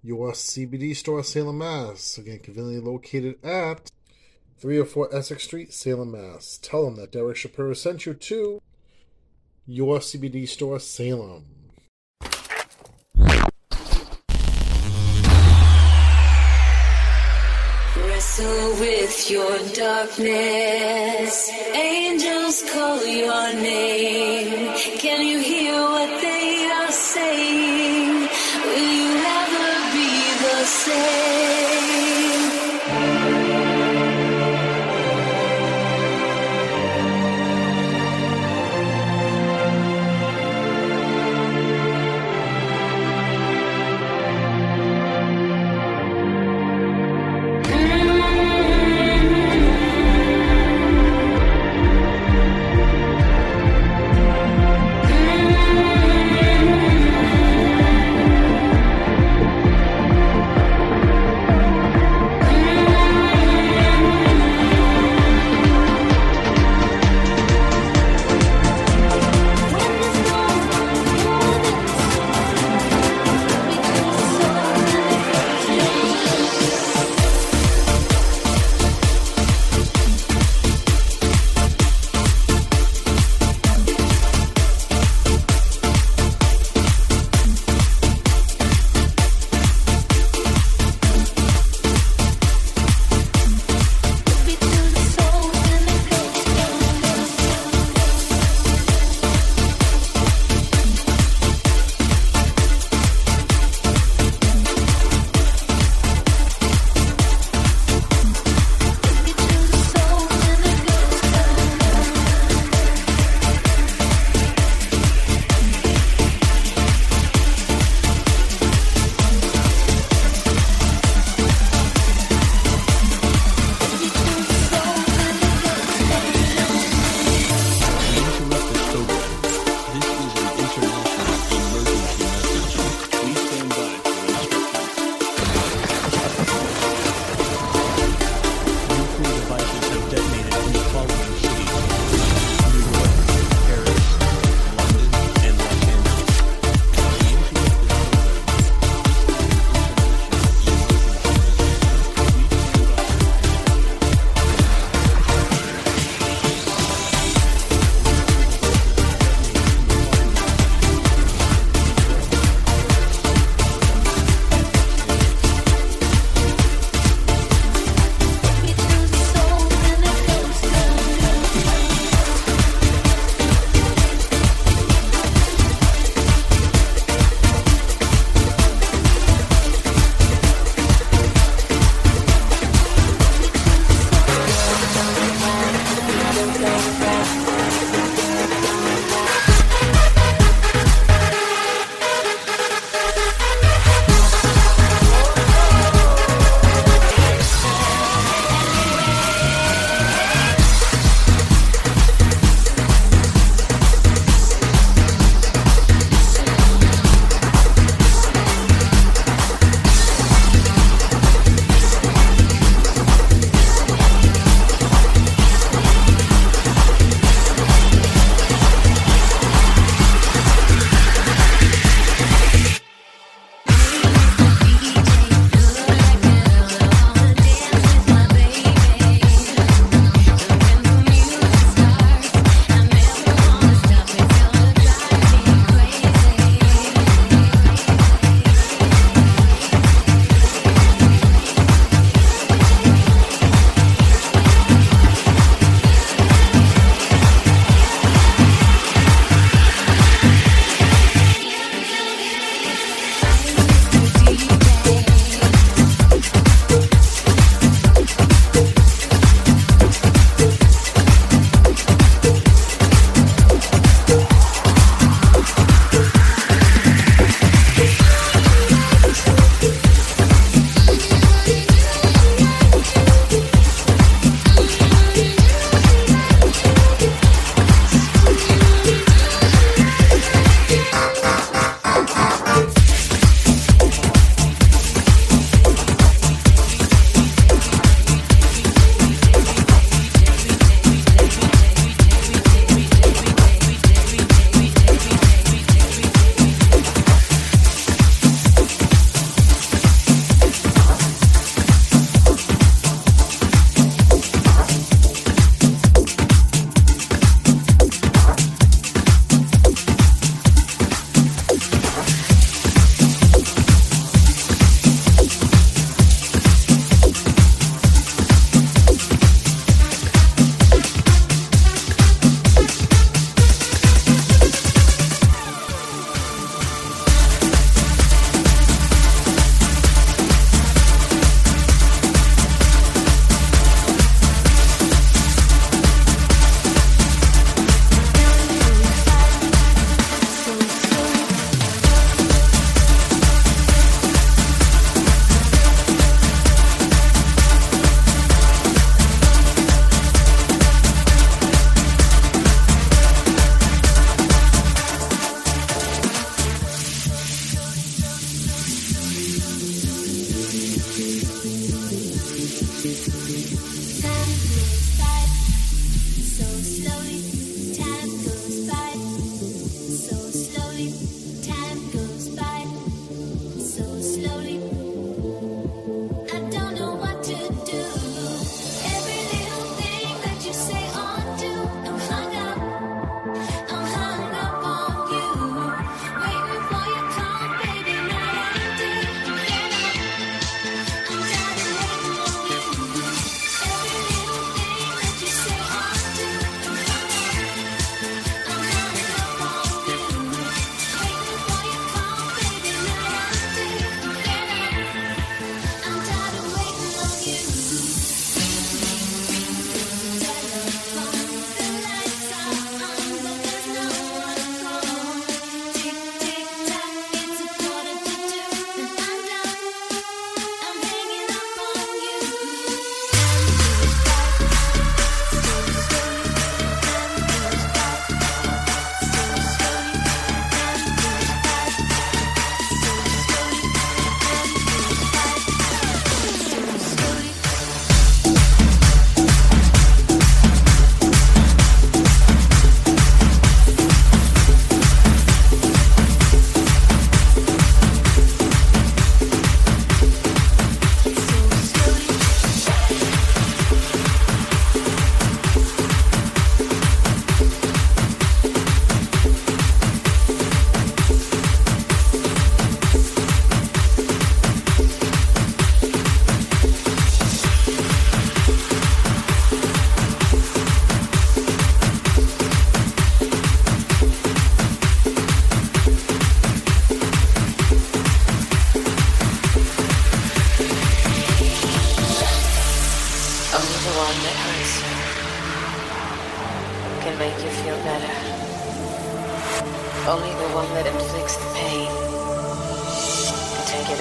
[0.03, 2.19] Your CBD store, Salem, Mass.
[2.19, 3.91] Again, conveniently located at
[4.59, 6.59] 304 Essex Street, Salem, Mass.
[6.63, 8.61] Tell them that Derek Shapiro sent you to
[9.67, 11.54] your CBD store, Salem.
[18.37, 21.51] Wrestle with your darkness.
[21.73, 24.75] Angels call your name.
[24.99, 28.29] Can you hear what they are saying?
[28.65, 30.09] Will you ever be
[30.43, 31.34] the same?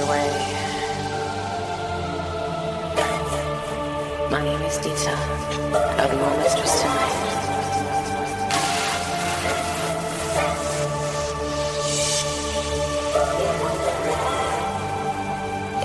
[0.04, 0.30] away.
[4.32, 5.16] My name is Dita.
[6.00, 7.20] I'll be your mistress tonight.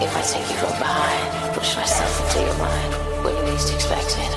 [0.00, 2.92] If I take you from behind, push myself into your mind,
[3.24, 4.32] when you least expect it,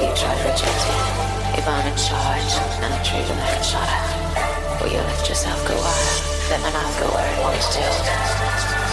[0.00, 1.24] you try to reject it.
[1.58, 2.52] If I'm in charge,
[2.82, 6.34] and I treat you like a child, will you let yourself go wild?
[6.50, 8.83] Let my mouth go where it wants to.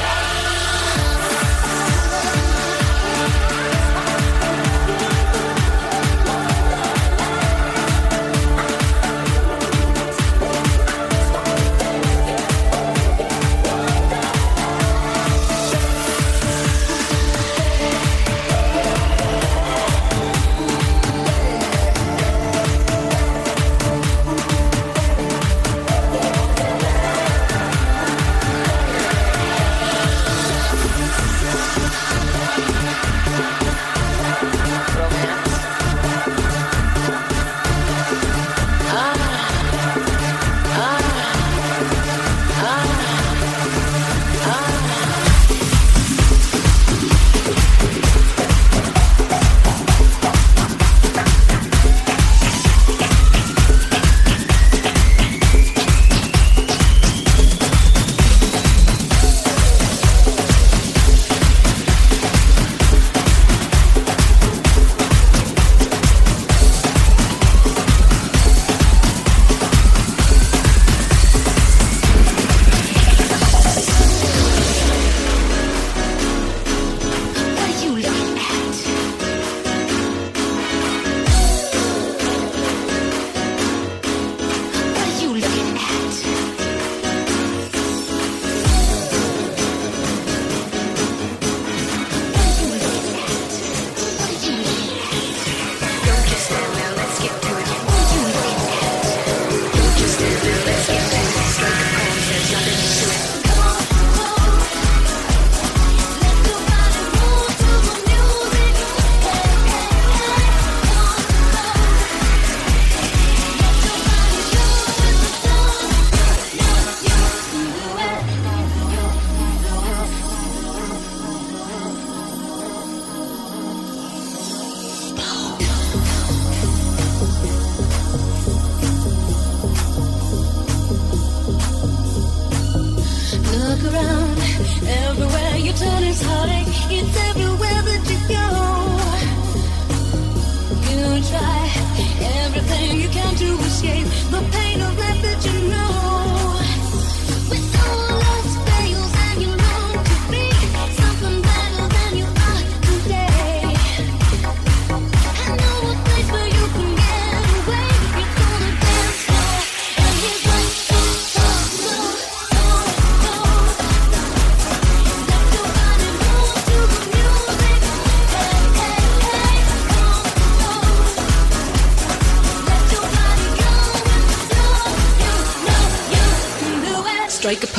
[0.00, 0.27] Yes.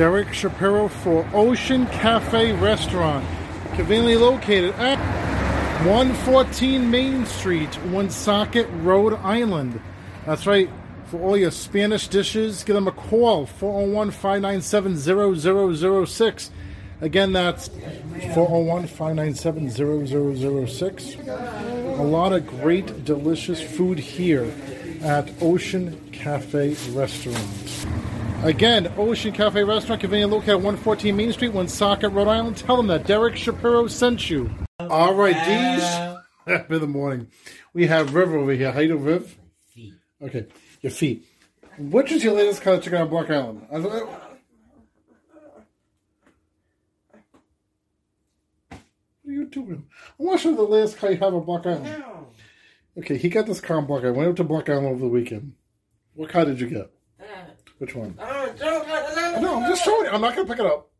[0.00, 3.22] Derek Shapiro for Ocean Cafe Restaurant,
[3.74, 4.96] conveniently located at
[5.84, 9.78] 114 Main Street, Woonsocket, Rhode Island.
[10.24, 10.70] That's right.
[11.04, 14.96] For all your Spanish dishes, give them a call 401 597
[15.76, 16.50] 0006.
[17.02, 21.16] Again, that's 401 597 0006.
[21.26, 24.50] A lot of great, delicious food here
[25.02, 28.09] at Ocean Cafe Restaurant.
[28.42, 32.56] Again, Ocean Cafe Restaurant, conveniently located at 114 Main Street, Woonsocket, Rhode Island.
[32.56, 34.48] Tell them that Derek Shapiro sent you.
[34.78, 36.22] All right, Deej.
[36.46, 37.28] Happy in the morning.
[37.74, 38.72] We have Riv over here.
[38.72, 39.38] How you doing, Riv?
[40.22, 40.46] Okay,
[40.80, 41.26] your feet.
[41.78, 43.66] Which is your latest color chicken on Block Island?
[43.70, 44.08] I thought-
[48.70, 48.80] What
[49.28, 49.84] are you doing?
[50.18, 52.04] I want to show the latest car you have on Block Island.
[52.98, 54.16] Okay, he got this car on Block Island.
[54.16, 55.52] Went up to Block Island over the weekend.
[56.14, 56.90] What car did you get?
[57.80, 58.14] Which one?
[58.18, 60.10] No, I'm just showing you.
[60.10, 60.90] I'm not going to pick it up.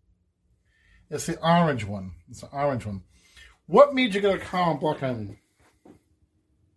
[1.11, 2.12] It's the orange one.
[2.31, 3.02] It's the orange one.
[3.66, 5.36] What made you get a car on Block Island?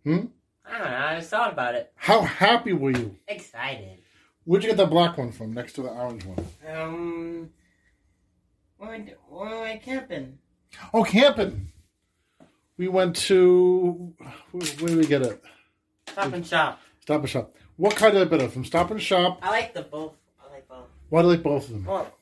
[0.04, 0.26] Hmm?
[0.66, 1.06] I don't know.
[1.06, 1.90] I just thought about it.
[1.96, 3.16] How happy were you?
[3.26, 4.02] Excited.
[4.44, 6.46] Where'd you get the black one from next to the orange one?
[6.70, 7.50] Um,
[8.76, 10.38] when we, when we camping.
[10.92, 11.68] Oh, camping.
[12.76, 14.12] We went to.
[14.52, 15.42] Where, where did we get it?
[16.10, 16.82] Stop and shop.
[17.00, 17.56] Stop and Shop.
[17.76, 18.48] What kind did I better?
[18.48, 19.38] From Stop and Shop?
[19.42, 20.14] I like the both.
[20.40, 20.86] I like both.
[21.08, 21.84] Why do you like both of them?
[21.84, 22.12] Well,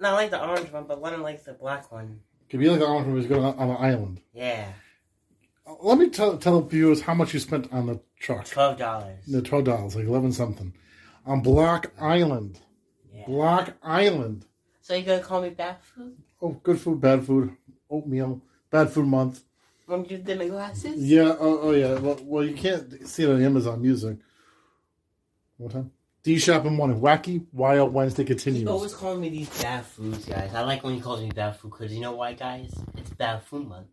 [0.00, 2.20] no, I like the orange one, but Lennon likes the black one.
[2.48, 4.20] Could be like the orange one going on, on an island.
[4.32, 4.72] Yeah.
[5.82, 8.46] Let me tell tell the viewers how much you spent on the truck.
[8.46, 9.18] Twelve dollars.
[9.26, 10.72] No, twelve dollars, like eleven something,
[11.26, 12.58] on Block Island.
[13.12, 13.26] Yeah.
[13.26, 14.46] Block Island.
[14.80, 16.16] So you're gonna call me bad food?
[16.40, 17.54] Oh, good food, bad food,
[17.90, 18.40] oatmeal,
[18.70, 19.42] bad food month.
[19.84, 20.96] When you did my glasses?
[20.96, 21.36] Yeah.
[21.38, 21.98] Oh, oh yeah.
[21.98, 24.16] Well, well, you can't see it on Amazon Music.
[25.58, 25.90] What time?
[26.22, 27.00] D Shop in morning.
[27.00, 28.68] Wacky Wild Wednesday He continues.
[28.68, 30.54] always calling me these bad foods, guys.
[30.54, 32.72] I like when he calls me bad food because you know why, guys?
[32.96, 33.88] It's bad food month.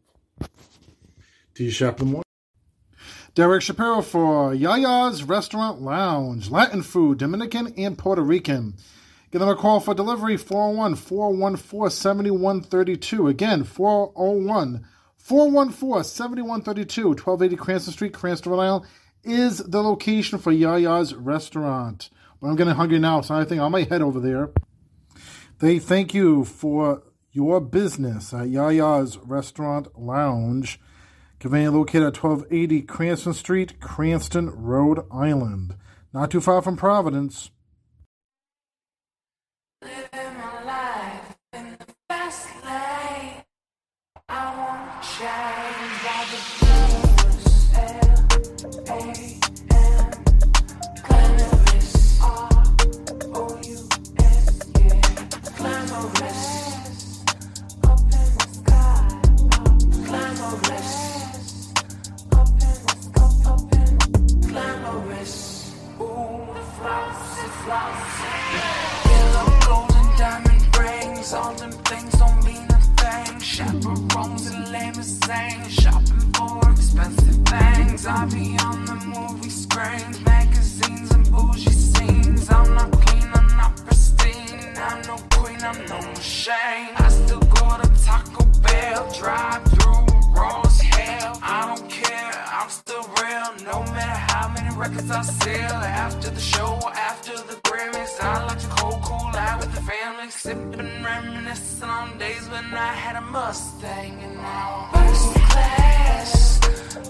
[1.54, 2.24] D Shop in morning.
[3.34, 6.50] Derek Shapiro for Yaya's Restaurant Lounge.
[6.50, 8.76] Latin food, Dominican and Puerto Rican.
[9.32, 13.28] Give them a call for delivery 401 414 7132.
[13.28, 14.86] Again, 401
[15.18, 17.08] 414 7132.
[17.10, 18.86] 1280 Cranston Street, Cranston, Rhode Island
[19.26, 22.10] is the location for Yaya's Restaurant.
[22.40, 24.52] But I'm getting hungry now, so I think I might head over there.
[25.60, 30.80] They thank you for your business at Yaya's Restaurant Lounge.
[31.40, 35.76] Conveniently located at 1280 Cranston Street, Cranston, Rhode Island.
[36.14, 37.52] Not too far from Providence.
[71.26, 71.34] Rings.
[71.34, 73.40] All them things don't mean a thing.
[73.40, 75.74] Chaperones and limousines.
[75.74, 78.06] Shopping for expensive things.
[78.06, 82.50] I be on the movie screens, magazines and bougie scenes.
[82.50, 84.74] I'm not clean, I'm not pristine.
[84.78, 86.94] I'm no queen, I'm no machine.
[86.98, 90.65] I still go to Taco Bell, drive through Ross
[92.66, 93.50] I'm still real.
[93.72, 95.76] No matter how many records I sell.
[96.06, 100.32] After the show, after the Grammys, I like to cold cool out with the family,
[100.32, 106.60] sipping, reminiscing on days when I had a Mustang and now first class,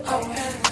[0.05, 0.71] up in the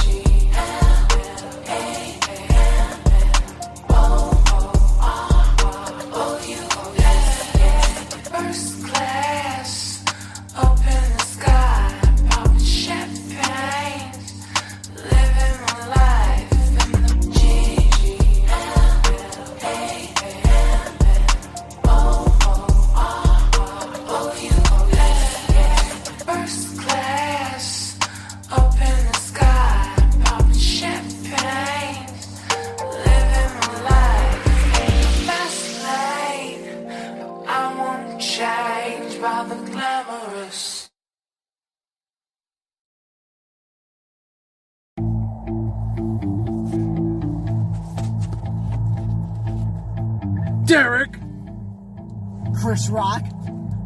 [52.81, 53.23] Chris Rock,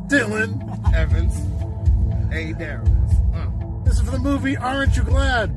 [0.08, 1.36] Dylan, Evans,
[2.34, 2.54] A.
[2.54, 3.16] Darius.
[3.84, 5.50] This is for the movie Aren't You Glad?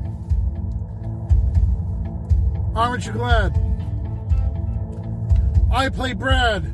[2.75, 3.55] Aren't You Glad?
[5.71, 6.65] I play Brad.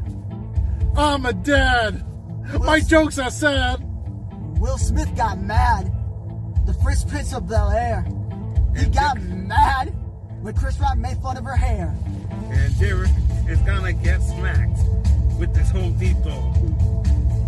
[0.97, 2.03] I'm a dad.
[2.61, 3.83] My jokes are sad.
[4.57, 5.93] Will Smith got mad.
[6.65, 8.07] The Fresh Prince of Bel Air.
[8.75, 9.89] He got mad
[10.41, 11.95] when Chris Rock made fun of her hair.
[12.49, 13.11] And Derek
[13.47, 14.79] is gonna get smacked
[15.39, 16.29] with this Home Depot.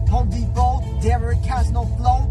[0.10, 2.30] Home Depot, Derek has no flow.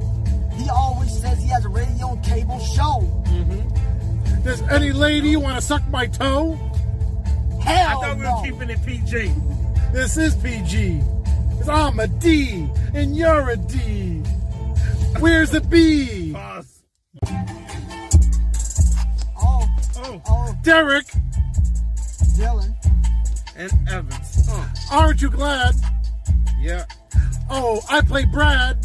[0.56, 3.00] He always says he has a radio and cable show.
[3.26, 4.42] Mm-hmm.
[4.42, 6.54] Does any lady want to suck my toe?
[7.62, 8.36] Hell I thought we no.
[8.36, 9.34] were keeping it PG.
[9.92, 11.00] This is PG.
[11.58, 14.22] 'Cause I'm a D and you're a D.
[15.18, 16.32] Where's the B?
[16.32, 16.82] Pause.
[19.38, 19.66] Oh,
[19.98, 21.06] Oh, oh, Derek,
[22.36, 22.75] Dylan.
[23.56, 24.48] And Evans.
[24.50, 25.74] Uh, aren't you glad?
[26.60, 26.84] yeah.
[27.48, 28.84] Oh, I play Brad.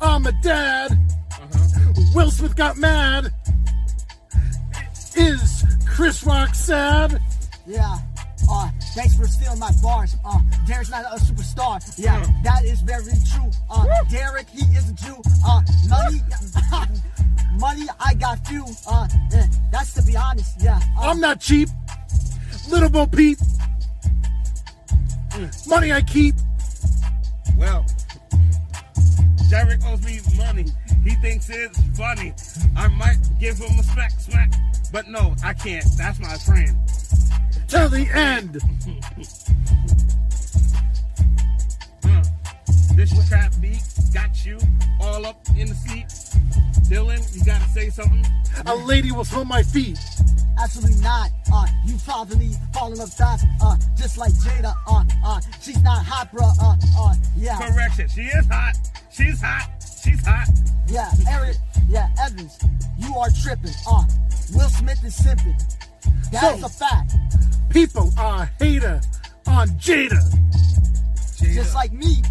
[0.00, 0.92] I'm a dad.
[1.32, 1.92] Uh-huh.
[2.14, 3.32] Will Smith got mad.
[5.16, 7.20] Is Chris Rock sad?
[7.66, 7.96] Yeah.
[8.50, 10.16] Uh, thanks for stealing my bars.
[10.24, 11.80] Uh, Derek's not a superstar.
[11.98, 13.50] Yeah, that is very true.
[13.70, 15.20] Uh, Derek, he is a Jew.
[15.46, 16.20] Uh, money,
[17.58, 18.64] money, I got few.
[18.88, 20.60] Uh, eh, that's to be honest.
[20.60, 20.80] Yeah.
[20.98, 21.68] Uh, I'm not cheap.
[22.68, 23.38] Little Bo Peep.
[25.66, 26.34] Money I keep.
[27.56, 27.86] Well,
[29.48, 30.66] Derek owes me money.
[31.04, 32.34] He thinks it's funny.
[32.76, 34.52] I might give him a smack, smack.
[34.92, 35.84] But no, I can't.
[35.96, 36.76] That's my friend.
[37.68, 38.58] Till the end.
[43.00, 43.80] This trap beat
[44.12, 44.58] got you
[45.00, 46.04] all up in the seat.
[46.90, 48.26] Dylan, you gotta say something.
[48.66, 49.98] A lady was on my feet.
[50.62, 51.30] Absolutely not.
[51.50, 53.40] Uh, you probably falling off that.
[53.62, 54.74] Uh, just like Jada.
[54.86, 56.52] Uh, uh, she's not hot, bruh.
[56.60, 57.56] Uh, uh, yeah.
[57.70, 58.06] Correction.
[58.06, 58.74] She is hot.
[59.10, 59.70] She's hot.
[60.04, 60.48] She's hot.
[60.86, 61.56] Yeah, Eric.
[61.88, 62.58] Yeah, Evans.
[62.98, 63.72] You are tripping.
[63.88, 64.04] Uh,
[64.52, 65.58] Will Smith is simping.
[66.30, 67.16] That's So- a fact.
[67.70, 69.00] People are hater
[69.46, 70.20] on Jada.
[71.54, 72.22] Just like me,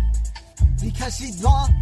[0.82, 1.74] because she gone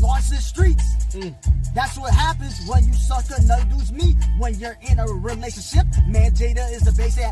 [0.00, 0.96] launched the streets.
[1.14, 1.34] Mm.
[1.74, 4.16] That's what happens when you suck another dude's meat.
[4.38, 7.24] When you're in a relationship, man, Jada is a basic.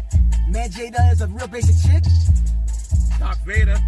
[0.48, 2.04] Man, Jada is a real basic chick.
[3.18, 3.78] Doc Vader.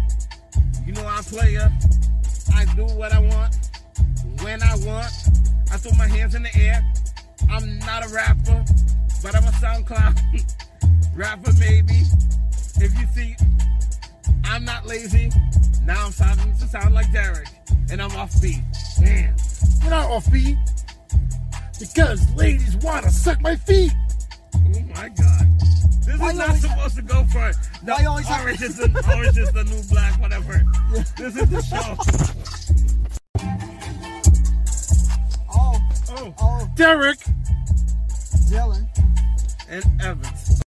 [0.85, 1.71] You know I'm player.
[2.55, 3.55] I do what I want
[4.41, 5.11] when I want.
[5.71, 6.83] I throw my hands in the air.
[7.49, 8.63] I'm not a rapper,
[9.23, 12.03] but I'm a SoundCloud rapper, maybe.
[12.75, 13.35] If you see,
[14.45, 15.31] I'm not lazy.
[15.85, 17.47] Now I'm starting to sound like Derek,
[17.91, 18.61] and I'm off beat.
[18.99, 19.35] Damn.
[19.81, 20.57] You're not off beat.
[21.79, 23.91] Because ladies want to suck my feet.
[24.55, 24.59] Oh
[24.95, 25.47] my God.
[26.05, 27.51] This Why is not supposed to go for
[27.83, 30.63] no, Why always orange, is the, orange is the new black, whatever.
[31.17, 31.97] This is the show.
[35.51, 35.79] Oh,
[36.15, 37.19] Oh, oh, Derek,
[38.49, 38.87] Dylan.
[39.69, 40.62] and Evans.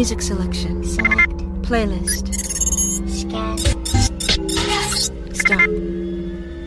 [0.00, 0.82] Music selection.
[1.60, 2.32] Playlist.
[5.34, 5.60] Stop.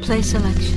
[0.04, 0.73] Play selection.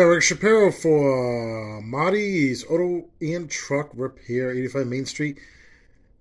[0.00, 5.38] Derek Shapiro for uh, Marty's Auto and Truck Repair, 85 Main Street,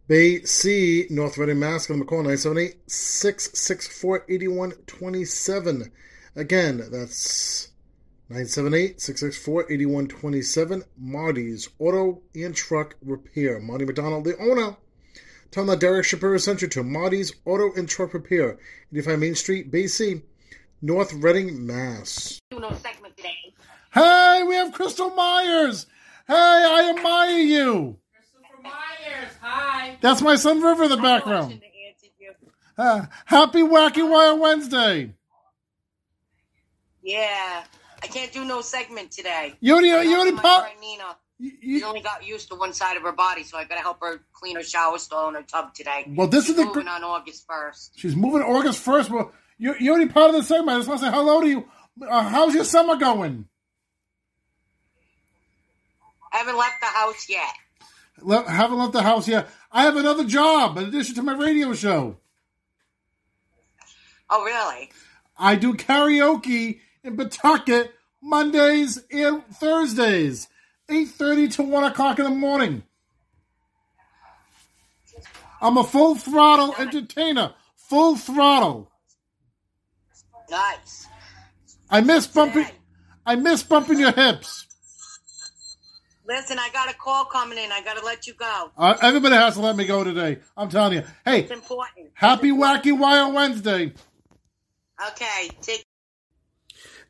[0.06, 1.88] Bay C, North Reading, Mass.
[1.88, 5.91] Give them a call, 978 664 8127.
[6.35, 7.69] Again, that's
[8.27, 10.83] 978 664 8127.
[10.98, 13.61] Marty's Auto and Truck Repair.
[13.61, 14.75] Marty McDonald, the owner.
[15.51, 18.59] Tell them that Derek Shapiro sent you to Marty's Auto and Truck Repair,
[18.91, 20.22] 85 Main Street, Bay C,
[20.82, 22.41] North Reading, Mass.
[22.51, 23.09] Do no segment.
[23.93, 25.85] Hey, we have Crystal Myers.
[26.27, 27.98] Hey, I admire you.
[28.61, 29.98] Myers, hi.
[30.01, 31.61] That's my son River in the background.
[32.77, 35.14] Uh, happy Wacky Wire Wednesday.
[37.01, 37.64] Yeah,
[38.03, 39.53] I can't do no segment today.
[39.59, 41.18] You already- you My already friend pop- Nina.
[41.61, 44.19] She only got used to one side of her body, so I gotta help her
[44.34, 46.06] clean her shower stall and her tub today.
[46.09, 47.93] Well, this She's is the moving gr- on August first.
[47.98, 49.09] She's moving August 1st.
[49.09, 50.69] Well, you, you're already part of the segment.
[50.72, 51.66] I just want to say hello to you.
[52.01, 53.48] Uh, how's your summer going?
[56.33, 57.53] I haven't left the house yet.
[58.22, 59.48] Le- haven't left the house yet.
[59.72, 62.17] I have another job in addition to my radio show.
[64.30, 64.91] Oh, really?
[65.38, 70.48] I do karaoke in Pawtucket Mondays and Thursdays,
[70.90, 72.83] 8.30 to 1 o'clock in the morning.
[75.61, 77.53] I'm a full throttle entertainer.
[77.75, 78.91] Full throttle.
[80.49, 81.08] Nice.
[81.90, 82.67] I miss bumping.
[83.25, 84.67] I miss bumping your hips.
[86.30, 87.72] Listen, I got a call coming in.
[87.72, 88.69] I gotta let you go.
[88.77, 90.38] Uh, everybody has to let me go today.
[90.56, 91.03] I'm telling you.
[91.25, 92.11] Hey, It's important.
[92.14, 93.93] happy Wacky Wire Wednesday.
[95.08, 95.83] Okay, take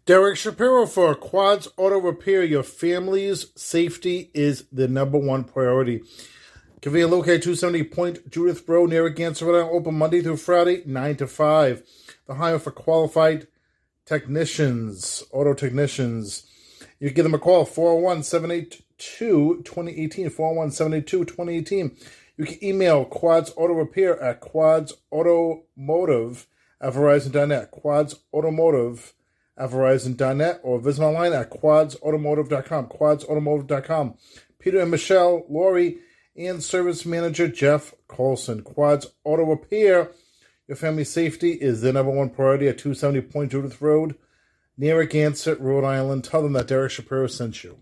[0.06, 2.43] Derek Shapiro for Quads Auto Repair.
[2.43, 6.01] Your family's safety is the number one priority.
[6.81, 9.75] Convenient located 270 Point Judith Road Narragansett Rhode Island.
[9.75, 11.83] Open Monday through Friday, 9 to 5.
[12.25, 13.48] The hire for qualified
[14.06, 16.45] technicians, auto technicians.
[17.01, 20.30] You can give them a call, 401 782 2018.
[20.30, 21.98] 401 782 2018.
[22.38, 26.48] You can email Quads Auto Repair at Quads Automotive
[26.80, 27.72] at Verizon.net.
[27.72, 29.14] Quads Automotive
[29.58, 32.88] at Verizon.net or visit online at quadsautomotive.com.
[32.88, 34.16] Quadsautomotive.com.
[34.58, 36.00] Peter and Michelle, Lori,
[36.38, 38.61] and Service Manager Jeff Colson.
[38.61, 40.11] Quads Auto Repair.
[40.68, 44.16] Your family safety is the number one priority at 270 Point Judith Road,
[44.78, 46.24] Narragansett, Rhode Island.
[46.24, 47.82] Tell them that Derek Shapiro sent you.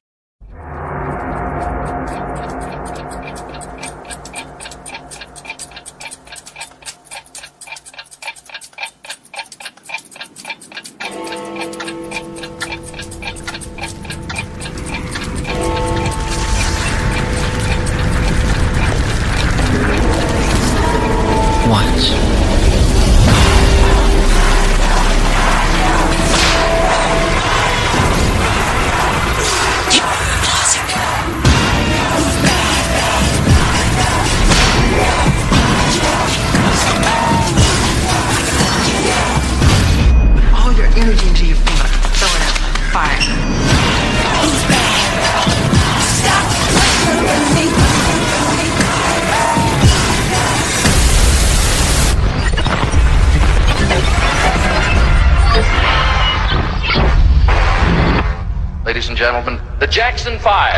[60.36, 60.77] Five.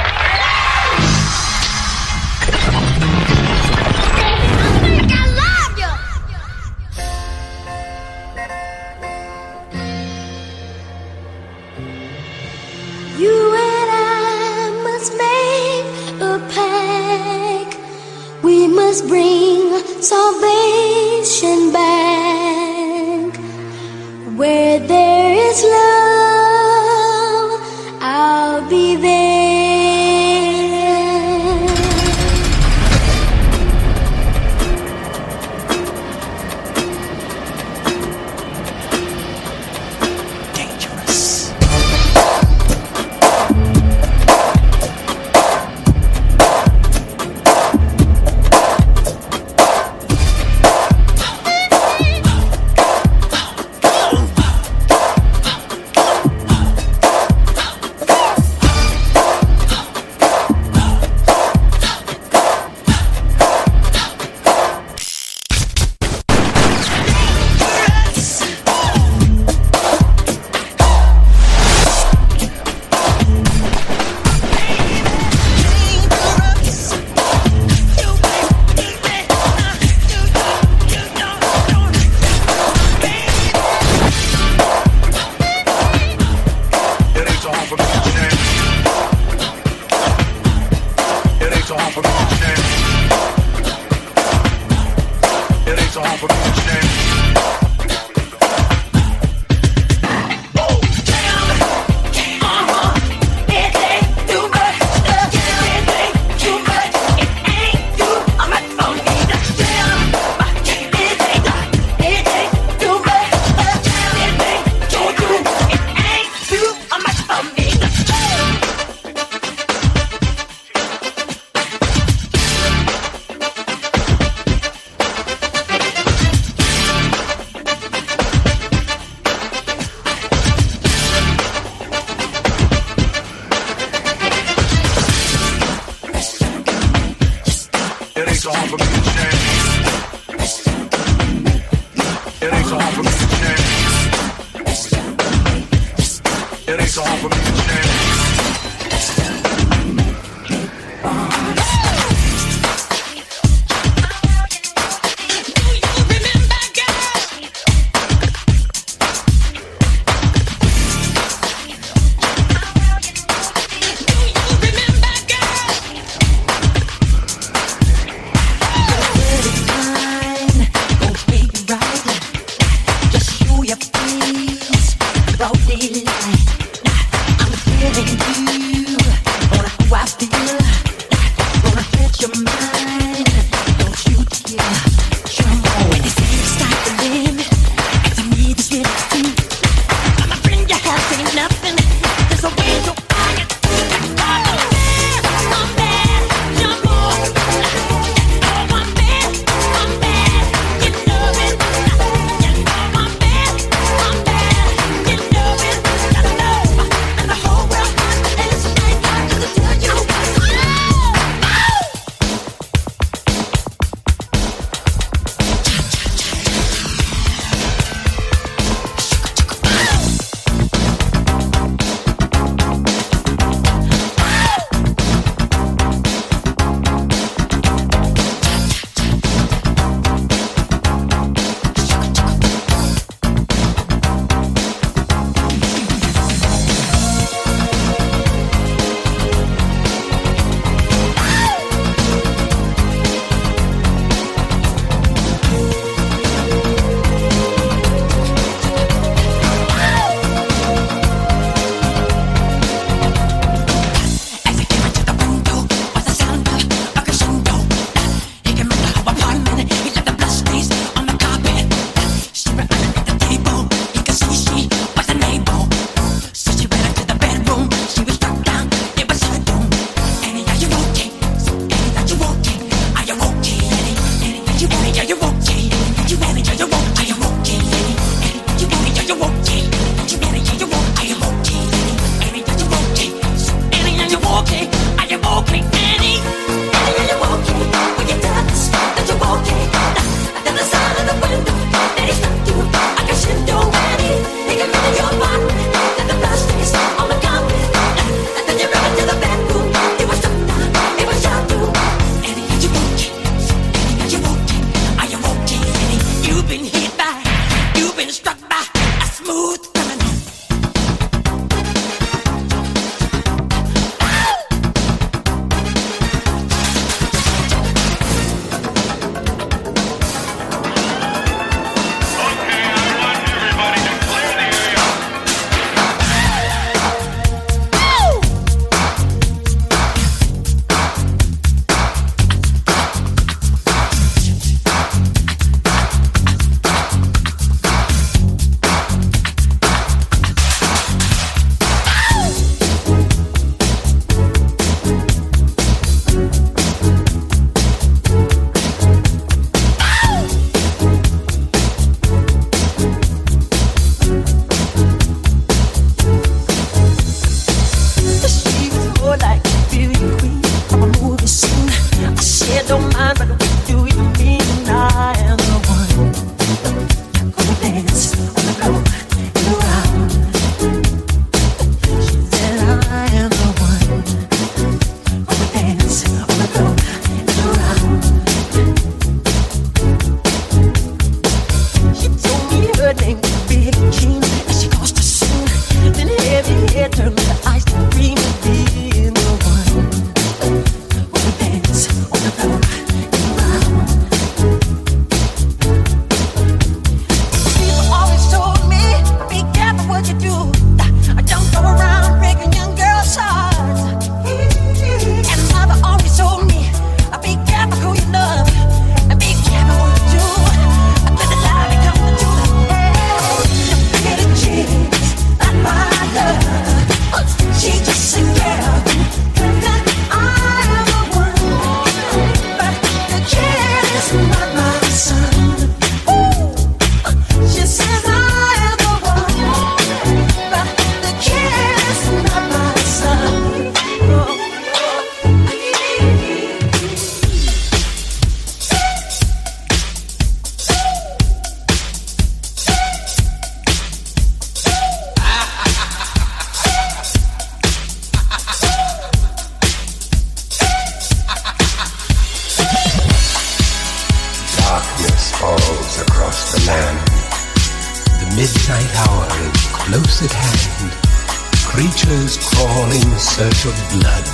[463.60, 464.26] Search of blood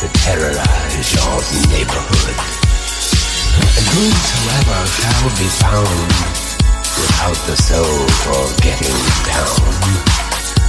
[0.00, 1.36] to terrorize your
[1.68, 2.36] neighborhood.
[3.76, 6.08] And whosoever shall be found
[6.96, 8.96] without the soul for getting
[9.28, 9.60] down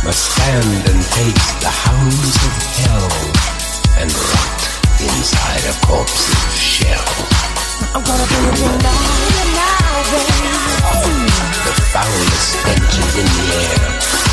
[0.04, 2.54] must stand and face the hounds of
[2.84, 3.12] hell
[4.04, 4.62] and rot
[5.00, 7.08] inside a corpse's shell.
[7.96, 9.16] I'm gonna it down
[9.56, 10.56] now, baby.
[11.64, 14.25] The foulest stench is in the air,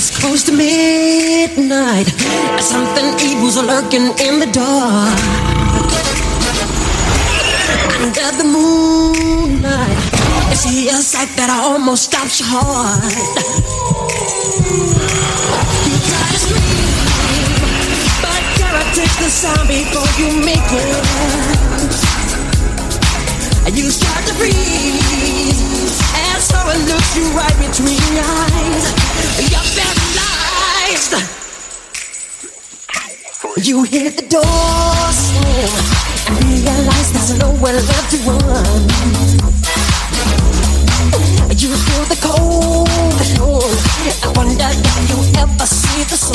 [0.00, 2.06] It's close to midnight.
[2.58, 5.20] Something evil's lurking in the dark.
[8.00, 9.98] Under the moonlight,
[10.48, 13.12] you see a sight that almost stops your heart.
[15.84, 16.96] You try to scream,
[18.24, 22.19] but terror takes the sound before you make it.
[23.68, 26.00] You start to freeze
[26.40, 28.84] so someone looks you right between your eyes.
[29.50, 31.14] You're paralyzed.
[33.66, 35.70] You hear the door slam
[36.26, 38.88] and realize there's nowhere left to run.
[41.56, 42.88] You feel the cold.
[44.22, 46.29] I wonder if you ever see the sun.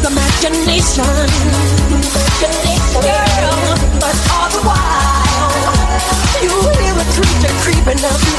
[0.00, 1.04] Just imagination.
[3.00, 5.90] Girl, but all the while
[6.42, 8.29] you hear a creature creeping up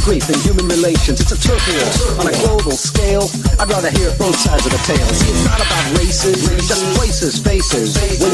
[0.00, 1.20] grief in human relations.
[1.20, 1.38] It's a
[1.68, 3.24] war on a global scale.
[3.58, 5.06] I'd rather hear both sides of the tale.
[5.12, 7.96] See, it's not about races, just places, faces.
[8.20, 8.30] Where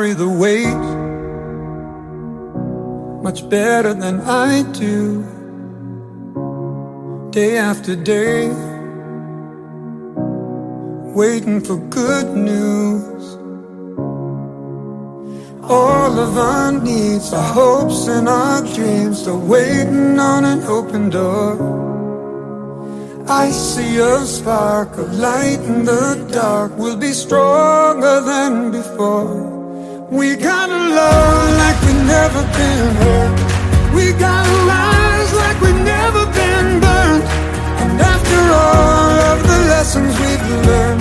[0.00, 0.84] carry the weight
[3.22, 5.22] much better than I do.
[7.30, 8.48] Day after day,
[11.20, 13.24] waiting for good news.
[15.68, 21.52] All of our needs, our hopes and our dreams are waiting on an open door.
[23.28, 26.72] I see a spark of light in the dark.
[26.78, 29.49] We'll be stronger than before.
[30.10, 33.94] We gotta love like we've never been hurt.
[33.94, 37.22] We gotta rise like we've never been burned.
[37.78, 41.00] And after all of the lessons we've learned,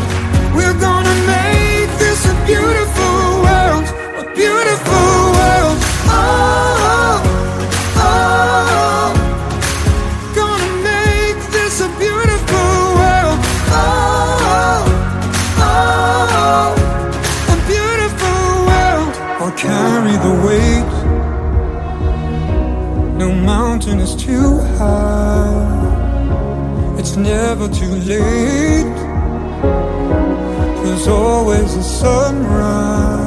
[0.53, 2.78] we're gonna make this a beautiful
[27.19, 28.95] never too late.
[30.83, 33.19] There's always a sunrise.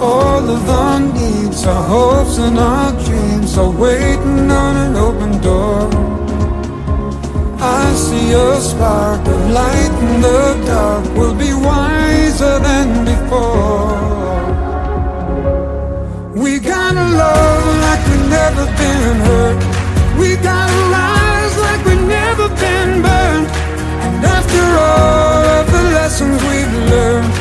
[0.00, 5.90] All of our needs, our hopes and our dreams are waiting on an open door.
[7.60, 11.04] I see a spark of light in the dark.
[11.16, 13.98] We'll be wiser than before.
[16.34, 19.58] We gotta love like we've never been hurt.
[20.20, 20.67] We gotta
[26.20, 27.37] lessons we've learned,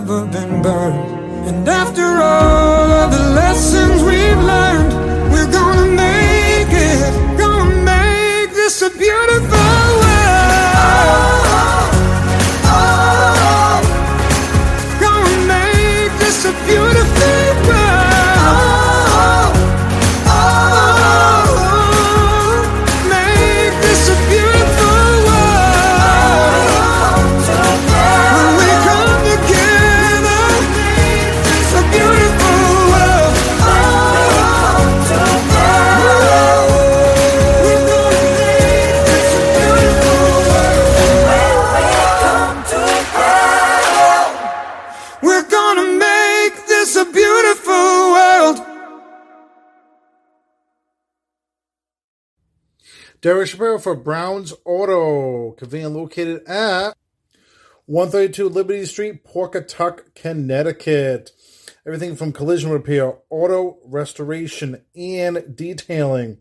[0.00, 1.46] never been burned.
[1.46, 4.92] And after all of the lessons we've learned,
[5.32, 7.38] we're gonna make it.
[7.38, 9.59] Gonna make this a beautiful
[53.20, 56.96] Derek Shapiro for Brown's Auto, conveniently located at
[57.84, 61.32] 132 Liberty Street, Pawcatuck, Connecticut.
[61.86, 66.38] Everything from collision repair, auto restoration, and detailing.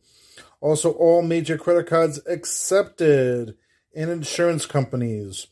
[0.61, 3.56] Also, all major credit cards accepted
[3.93, 5.48] and insurance companies.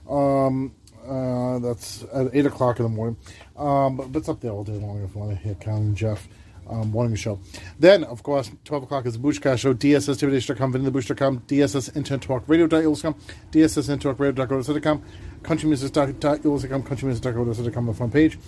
[0.08, 0.74] Um,
[1.06, 3.16] uh, that's at 8 o'clock in the morning.
[3.56, 5.82] Um, but, but it's up there all day long if you want to hear Callie
[5.82, 6.28] and Jeff.
[6.68, 7.40] Um, morning show.
[7.80, 13.14] Then, of course, 12 o'clock is the Boochcast show, DSSTV.com, VinnyTheBooch.com, DSS Internet Talk Radio.com,
[13.50, 15.02] DSS Internet Talk Radio.com,
[15.42, 18.39] CountryMusic.com, CountryMusic.com the front page.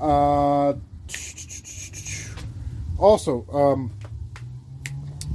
[0.00, 0.72] Uh,
[3.00, 3.92] also, um,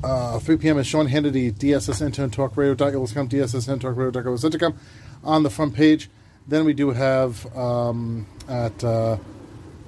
[0.03, 0.77] uh, 3 p.m.
[0.77, 4.77] is Sean Hannity, DSS Internet Talk Radio.com, DSS Internet Talk Radio.com
[5.23, 6.09] on the front page.
[6.47, 9.17] Then we do have um, at uh,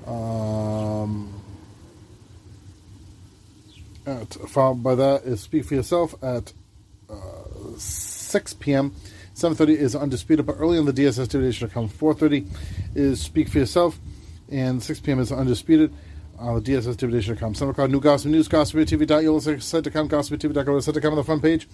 [0.07, 1.39] um,
[4.07, 6.53] at, followed by that is Speak for Yourself at
[7.09, 8.95] uh, 6 p.m.
[9.35, 11.89] 7.30 is Undisputed, but early on the DSS Divination.com.
[11.89, 12.47] 4.30
[12.95, 13.99] is Speak for Yourself,
[14.49, 15.19] and 6 p.m.
[15.19, 15.93] is Undisputed
[16.37, 17.55] the DSS Divination.com.
[17.55, 21.67] 7 o'clock, New Gossip News, GossipTV.com, GossipTV.com on the front page.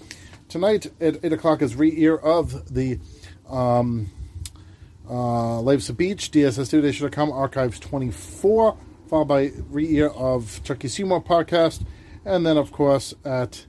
[0.50, 3.00] Tonight at 8 o'clock is re-ear of the
[3.50, 4.09] um,
[5.09, 8.77] uh, Lives of Beach, DSS Archives 24,
[9.09, 11.85] followed by re-ear of Chucky Seymour podcast,
[12.25, 13.66] and then, of course, at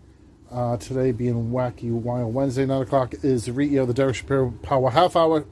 [0.50, 4.52] uh, today being Wacky Wild Wednesday, 9 o'clock, is the re-ear of the Derek Shapiro
[4.62, 5.44] Power Half Hour,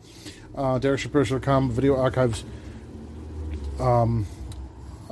[0.57, 2.45] uh, DerekShapiro.com video archives,
[3.81, 4.27] um,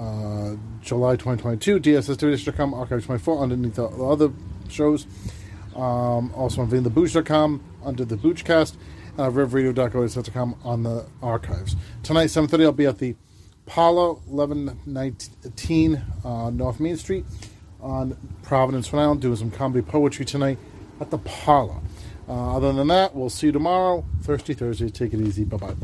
[0.01, 4.33] uh, July 2022, DSS Archives 24, underneath the, the other
[4.69, 5.07] shows.
[5.77, 8.77] Um, also on VinTheBooch.com under the Boochcast,
[9.19, 11.77] and uh, RevRadio.com on the archives.
[12.03, 13.15] Tonight, 7.30, I'll be at the
[13.67, 17.25] Parlour 1119 uh, North Main Street
[17.81, 20.59] on Providence, Rhode Island, doing some comedy poetry tonight
[21.01, 21.81] at the Parlour.
[22.29, 24.89] Uh, other than that, we'll see you tomorrow, Thursday, Thursday.
[24.89, 25.45] Take it easy.
[25.45, 25.75] Bye bye.